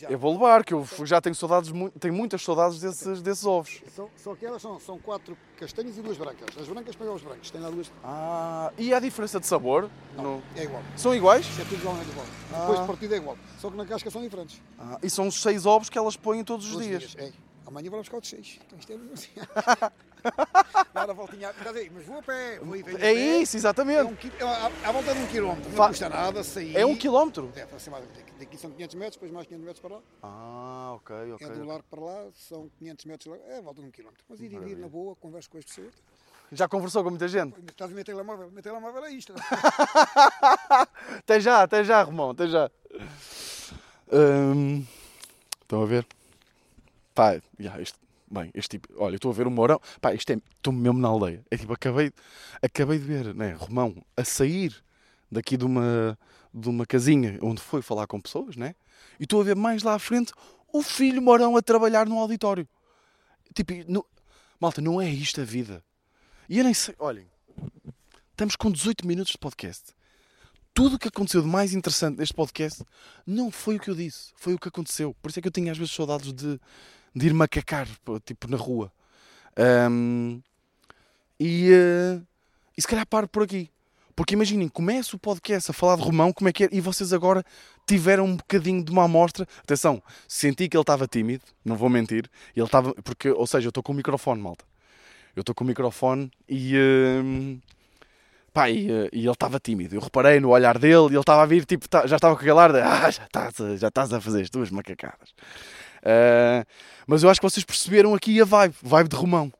Eu 0.09 0.18
vou 0.18 0.33
levar, 0.33 0.64
que 0.64 0.72
eu 0.72 0.87
já 1.04 1.20
tenho 1.20 1.35
saudades, 1.35 1.70
tenho 1.98 2.14
muitas 2.14 2.42
saudades 2.42 2.80
desses, 2.80 3.20
desses 3.20 3.44
ovos. 3.44 3.83
Só, 3.94 4.09
só 4.16 4.35
que 4.35 4.46
elas 4.46 4.62
são, 4.62 4.80
são 4.80 4.98
quatro 4.98 5.37
castanhas 5.61 5.99
e 5.99 6.01
duas 6.01 6.16
brancas. 6.16 6.49
As 6.59 6.66
brancas 6.66 6.96
pegam 6.96 7.14
os 7.14 7.23
brancos, 7.23 7.51
tem 7.51 7.61
lá 7.61 7.70
duas. 7.70 7.92
Ah, 8.03 8.73
e 8.79 8.94
há 8.94 8.99
diferença 8.99 9.38
de 9.38 9.46
sabor? 9.46 9.90
Não, 10.16 10.25
no... 10.25 10.42
é 10.57 10.64
igual. 10.64 10.83
São 10.96 11.14
iguais? 11.14 11.46
é 11.61 11.64
tudo 11.64 11.75
igualmente 11.75 12.09
igual. 12.09 12.27
Ah. 12.53 12.61
Depois 12.61 12.81
de 12.81 12.87
partida 12.87 13.14
é 13.14 13.18
igual. 13.18 13.38
Só 13.59 13.70
que 13.70 13.77
na 13.77 13.85
casca 13.85 14.11
são 14.11 14.23
diferentes. 14.23 14.61
Ah, 14.79 14.99
e 15.03 15.11
são 15.11 15.29
os 15.29 15.40
seis 15.40 15.66
ovos 15.66 15.90
que 15.90 15.99
elas 15.99 16.16
põem 16.16 16.42
todos 16.42 16.75
os 16.75 16.83
dias. 16.83 17.11
dias. 17.11 17.29
É. 17.29 17.33
Amanhã 17.66 17.90
lá 17.90 17.99
buscar 17.99 18.18
os 18.18 18.29
seis. 18.29 18.59
Então 18.66 18.79
isto 18.79 18.92
é 18.92 18.96
assim. 19.12 19.92
Dar 20.92 21.11
a 21.11 21.12
voltinha. 21.12 21.52
Mas 21.92 22.04
vou 22.06 22.18
a 22.18 22.22
pé. 22.22 22.59
Vou 22.61 22.76
e 22.76 22.83
venho 22.83 22.98
é 22.98 23.12
isso, 23.12 23.56
exatamente. 23.56 24.00
É 24.38 24.44
um, 24.44 24.48
é 24.48 24.87
à 24.87 24.92
volta 24.92 25.14
de 25.14 25.20
um 25.20 25.26
quilómetro. 25.26 25.70
Não 25.70 25.88
custa 25.88 26.09
nada 26.09 26.44
sair. 26.44 26.76
É 26.76 26.85
um 26.85 26.96
quilómetro? 26.96 27.52
É, 27.54 27.62
aproximadamente. 27.62 28.24
Daqui 28.38 28.56
são 28.56 28.70
500 28.70 28.94
metros, 28.96 29.16
depois 29.16 29.33
mais 29.33 29.46
500 29.46 29.64
metros 29.64 29.80
para 29.80 29.94
lá. 29.96 30.02
Ah, 30.22 30.92
ok, 30.94 31.33
ok. 31.33 31.46
É 31.46 31.50
do 31.50 31.64
largo 31.64 31.85
para 31.90 32.00
lá, 32.00 32.26
são 32.35 32.70
500 32.78 33.04
metros. 33.04 33.40
É 33.48 33.59
à 33.59 33.61
volta 33.61 33.80
de 33.80 33.88
um 33.88 33.90
quilómetro. 33.90 34.24
Mas 34.28 34.40
ir 34.40 34.52
e 34.52 34.59
vir 34.59 34.76
na 34.76 34.88
boa, 34.88 35.14
converso 35.16 35.50
com 35.50 35.59
as 35.59 35.64
pessoas. 35.64 35.94
Já 36.52 36.66
conversou 36.68 37.04
com 37.04 37.11
muita 37.11 37.28
gente? 37.28 37.54
Estás 37.68 37.92
a 37.92 37.94
meter 37.94 38.12
telemóvel? 38.12 38.50
Meter 38.50 38.70
telemóvel 38.70 39.04
é 39.04 39.12
isto. 39.12 39.33
até 41.18 41.38
já, 41.38 41.62
até 41.62 41.85
já, 41.85 42.02
Romão, 42.02 42.30
até 42.30 42.48
já. 42.48 42.68
Hum, 44.12 44.85
estão 45.62 45.83
a 45.83 45.87
ver? 45.87 46.04
Pá, 47.14 47.40
já, 47.56 47.80
isto, 47.80 47.96
bem, 48.31 48.51
este 48.55 48.79
tipo, 48.79 48.88
olha, 48.97 49.16
estou 49.16 49.31
a 49.31 49.35
ver 49.35 49.47
o 49.47 49.51
Mourão, 49.51 49.81
pá, 50.01 50.14
isto 50.14 50.31
é, 50.31 50.37
estou 50.57 50.73
mesmo 50.73 50.99
na 50.99 51.09
aldeia. 51.09 51.45
É 51.51 51.57
tipo, 51.57 51.73
acabei, 51.73 52.12
acabei 52.62 52.99
de 52.99 53.05
ver, 53.05 53.35
né, 53.35 53.53
Romão, 53.53 53.95
a 54.16 54.25
sair 54.25 54.75
daqui 55.31 55.57
de 55.57 55.64
uma, 55.64 56.19
de 56.53 56.69
uma 56.69 56.87
casinha 56.87 57.38
onde 57.43 57.61
foi 57.61 57.83
falar 57.83 58.07
com 58.07 58.21
pessoas, 58.21 58.57
né? 58.57 58.75
E 59.19 59.25
estou 59.25 59.40
a 59.40 59.45
ver 59.45 59.57
mais 59.57 59.83
lá 59.83 59.95
à 59.95 59.99
frente 59.99 60.33
o 60.73 60.83
filho 60.83 61.21
Mourão 61.21 61.57
a 61.57 61.62
trabalhar 61.62 62.07
no 62.07 62.19
auditório. 62.19 62.69
Tipo, 63.55 63.73
malta, 64.61 64.81
não 64.81 65.01
é 65.01 65.09
isto 65.09 65.40
a 65.40 65.45
vida. 65.45 65.83
E 66.49 66.59
eu 66.59 66.64
nem 66.64 66.75
sei, 66.75 66.95
olhem, 66.99 67.27
estamos 68.31 68.57
com 68.57 68.71
18 68.71 69.07
minutos 69.07 69.33
de 69.33 69.38
podcast. 69.38 69.93
Tudo 70.73 70.97
o 70.97 70.99
que 70.99 71.09
aconteceu 71.09 71.43
de 71.43 71.49
mais 71.49 71.75
interessante 71.75 72.19
neste 72.19 72.35
podcast 72.35 72.85
não 73.27 73.51
foi 73.51 73.77
o 73.77 73.81
que 73.81 73.90
eu 73.90 73.95
disse, 73.95 74.33
foi 74.37 74.55
o 74.55 74.59
que 74.59 74.69
aconteceu. 74.69 75.14
Por 75.21 75.31
isso 75.31 75.38
é 75.38 75.43
que 75.43 75.49
eu 75.49 75.53
tenho 75.53 75.71
às 75.71 75.77
vezes 75.77 75.93
saudades 75.93 76.33
de, 76.33 76.61
de 77.14 77.27
ir 77.27 77.35
macacar, 77.35 77.88
tipo, 78.25 78.49
na 78.49 78.57
rua. 78.57 78.92
Um, 79.90 80.40
e, 81.38 81.70
uh, 81.73 82.27
e 82.77 82.83
se 82.83 82.88
calhar 82.88 83.07
paro 83.07 83.29
por 83.29 83.42
aqui. 83.42 83.70
Porque 84.14 84.35
imaginem, 84.35 84.68
começa 84.68 85.16
o 85.16 85.18
podcast 85.18 85.70
a 85.70 85.75
falar 85.75 85.96
de 85.96 86.03
Romão, 86.03 86.33
como 86.33 86.49
é 86.49 86.53
que 86.53 86.64
é, 86.64 86.68
e 86.70 86.81
vocês 86.81 87.12
agora 87.12 87.44
tiveram 87.87 88.27
um 88.27 88.37
bocadinho 88.37 88.85
de 88.85 88.90
uma 88.90 89.05
amostra. 89.05 89.46
Atenção, 89.62 90.03
senti 90.29 90.68
que 90.68 90.77
ele 90.77 90.83
estava 90.83 91.07
tímido, 91.07 91.44
não 91.64 91.77
vou 91.77 91.88
mentir. 91.88 92.31
Ele 92.55 92.66
estava, 92.66 92.92
porque, 93.03 93.31
ou 93.31 93.46
seja, 93.46 93.66
eu 93.66 93.70
estou 93.70 93.83
com 93.83 93.92
o 93.92 93.96
microfone, 93.96 94.40
malta 94.40 94.64
eu 95.35 95.40
estou 95.40 95.55
com 95.55 95.64
o 95.64 95.66
microfone 95.66 96.31
e. 96.49 96.77
Uh, 96.77 97.61
pá, 98.53 98.68
e, 98.68 98.90
uh, 98.90 99.09
e 99.12 99.20
ele 99.20 99.31
estava 99.31 99.59
tímido. 99.59 99.94
Eu 99.94 100.01
reparei 100.01 100.40
no 100.40 100.51
olhar 100.51 100.79
dele 100.79 101.09
e 101.11 101.12
ele 101.12 101.20
estava 101.20 101.42
a 101.42 101.46
vir, 101.46 101.64
tipo, 101.64 101.88
tá, 101.88 102.07
já 102.07 102.16
estava 102.16 102.35
com 102.35 102.42
aquele 102.42 102.59
ar 102.59 102.73
de. 102.73 102.81
Ah, 102.81 103.11
já 103.11 103.25
estás, 103.25 103.81
já 103.81 103.88
estás 103.88 104.12
a 104.12 104.20
fazer 104.20 104.42
as 104.42 104.51
tuas 104.51 104.70
macacadas. 104.70 105.35
Uh, 106.03 106.67
mas 107.07 107.23
eu 107.23 107.31
acho 107.31 107.41
que 107.41 107.49
vocês 107.49 107.65
perceberam 107.65 108.15
aqui 108.15 108.41
a 108.41 108.45
vibe, 108.45 108.75
vibe 108.83 109.09
de 109.09 109.17
Romão. 109.17 109.53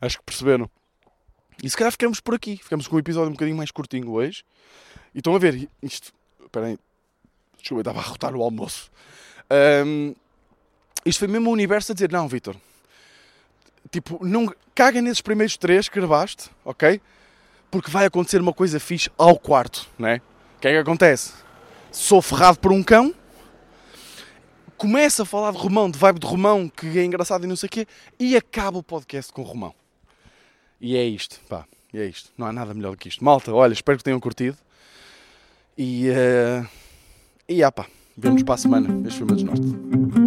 Acho 0.00 0.18
que 0.18 0.24
perceberam. 0.24 0.70
E 1.62 1.68
se 1.68 1.76
calhar 1.76 1.90
ficamos 1.90 2.20
por 2.20 2.34
aqui. 2.34 2.56
Ficamos 2.56 2.86
com 2.86 2.96
um 2.96 2.98
episódio 2.98 3.30
um 3.30 3.32
bocadinho 3.32 3.56
mais 3.56 3.70
curtinho 3.70 4.10
hoje. 4.10 4.44
E 5.14 5.18
estão 5.18 5.34
a 5.34 5.38
ver, 5.38 5.68
isto. 5.82 6.12
Espera. 6.44 6.78
Desculpa, 7.58 7.78
eu 7.78 7.80
estava 7.80 7.98
a 7.98 8.02
rotar 8.02 8.34
o 8.36 8.42
almoço. 8.42 8.90
Um, 9.84 10.14
isto 11.04 11.20
foi 11.20 11.28
mesmo 11.28 11.50
o 11.50 11.52
universo 11.52 11.92
a 11.92 11.94
dizer: 11.94 12.12
Não, 12.12 12.28
Vitor, 12.28 12.54
Tipo, 13.90 14.24
não 14.24 14.52
caga 14.74 15.00
nesses 15.00 15.20
primeiros 15.20 15.56
três 15.56 15.88
que 15.88 15.98
gravaste, 15.98 16.50
ok? 16.64 17.00
Porque 17.70 17.90
vai 17.90 18.06
acontecer 18.06 18.40
uma 18.40 18.52
coisa 18.52 18.80
fixe 18.80 19.10
ao 19.16 19.38
quarto, 19.38 19.86
né? 19.98 20.20
O 20.56 20.60
que 20.60 20.68
é 20.68 20.72
que 20.72 20.78
acontece? 20.78 21.32
Sou 21.92 22.20
ferrado 22.20 22.58
por 22.58 22.72
um 22.72 22.82
cão, 22.82 23.14
começa 24.76 25.22
a 25.22 25.26
falar 25.26 25.52
de 25.52 25.58
Romão, 25.58 25.90
de 25.90 25.98
vibe 25.98 26.20
de 26.20 26.26
Romão, 26.26 26.68
que 26.68 26.98
é 26.98 27.04
engraçado 27.04 27.44
e 27.44 27.46
não 27.46 27.56
sei 27.56 27.66
o 27.66 27.70
quê, 27.70 27.86
e 28.18 28.36
acaba 28.36 28.78
o 28.78 28.82
podcast 28.82 29.32
com 29.32 29.42
Romão. 29.42 29.74
E 30.80 30.96
é 30.96 31.04
isto, 31.04 31.40
pá. 31.48 31.64
E 31.92 31.98
é 31.98 32.06
isto. 32.06 32.30
Não 32.36 32.46
há 32.46 32.52
nada 32.52 32.74
melhor 32.74 32.92
do 32.92 32.96
que 32.96 33.08
isto. 33.08 33.24
Malta, 33.24 33.52
olha, 33.52 33.72
espero 33.72 33.98
que 33.98 34.04
tenham 34.04 34.20
curtido. 34.20 34.56
E. 35.76 36.10
Uh, 36.10 36.68
e 37.48 37.62
ah, 37.62 37.72
pá. 37.72 37.86
Vemos 38.16 38.42
para 38.42 38.54
a 38.54 38.58
semana. 38.58 39.08
Este 39.08 39.18
foi 39.18 39.26
o 39.26 39.34
desnorte. 39.34 40.25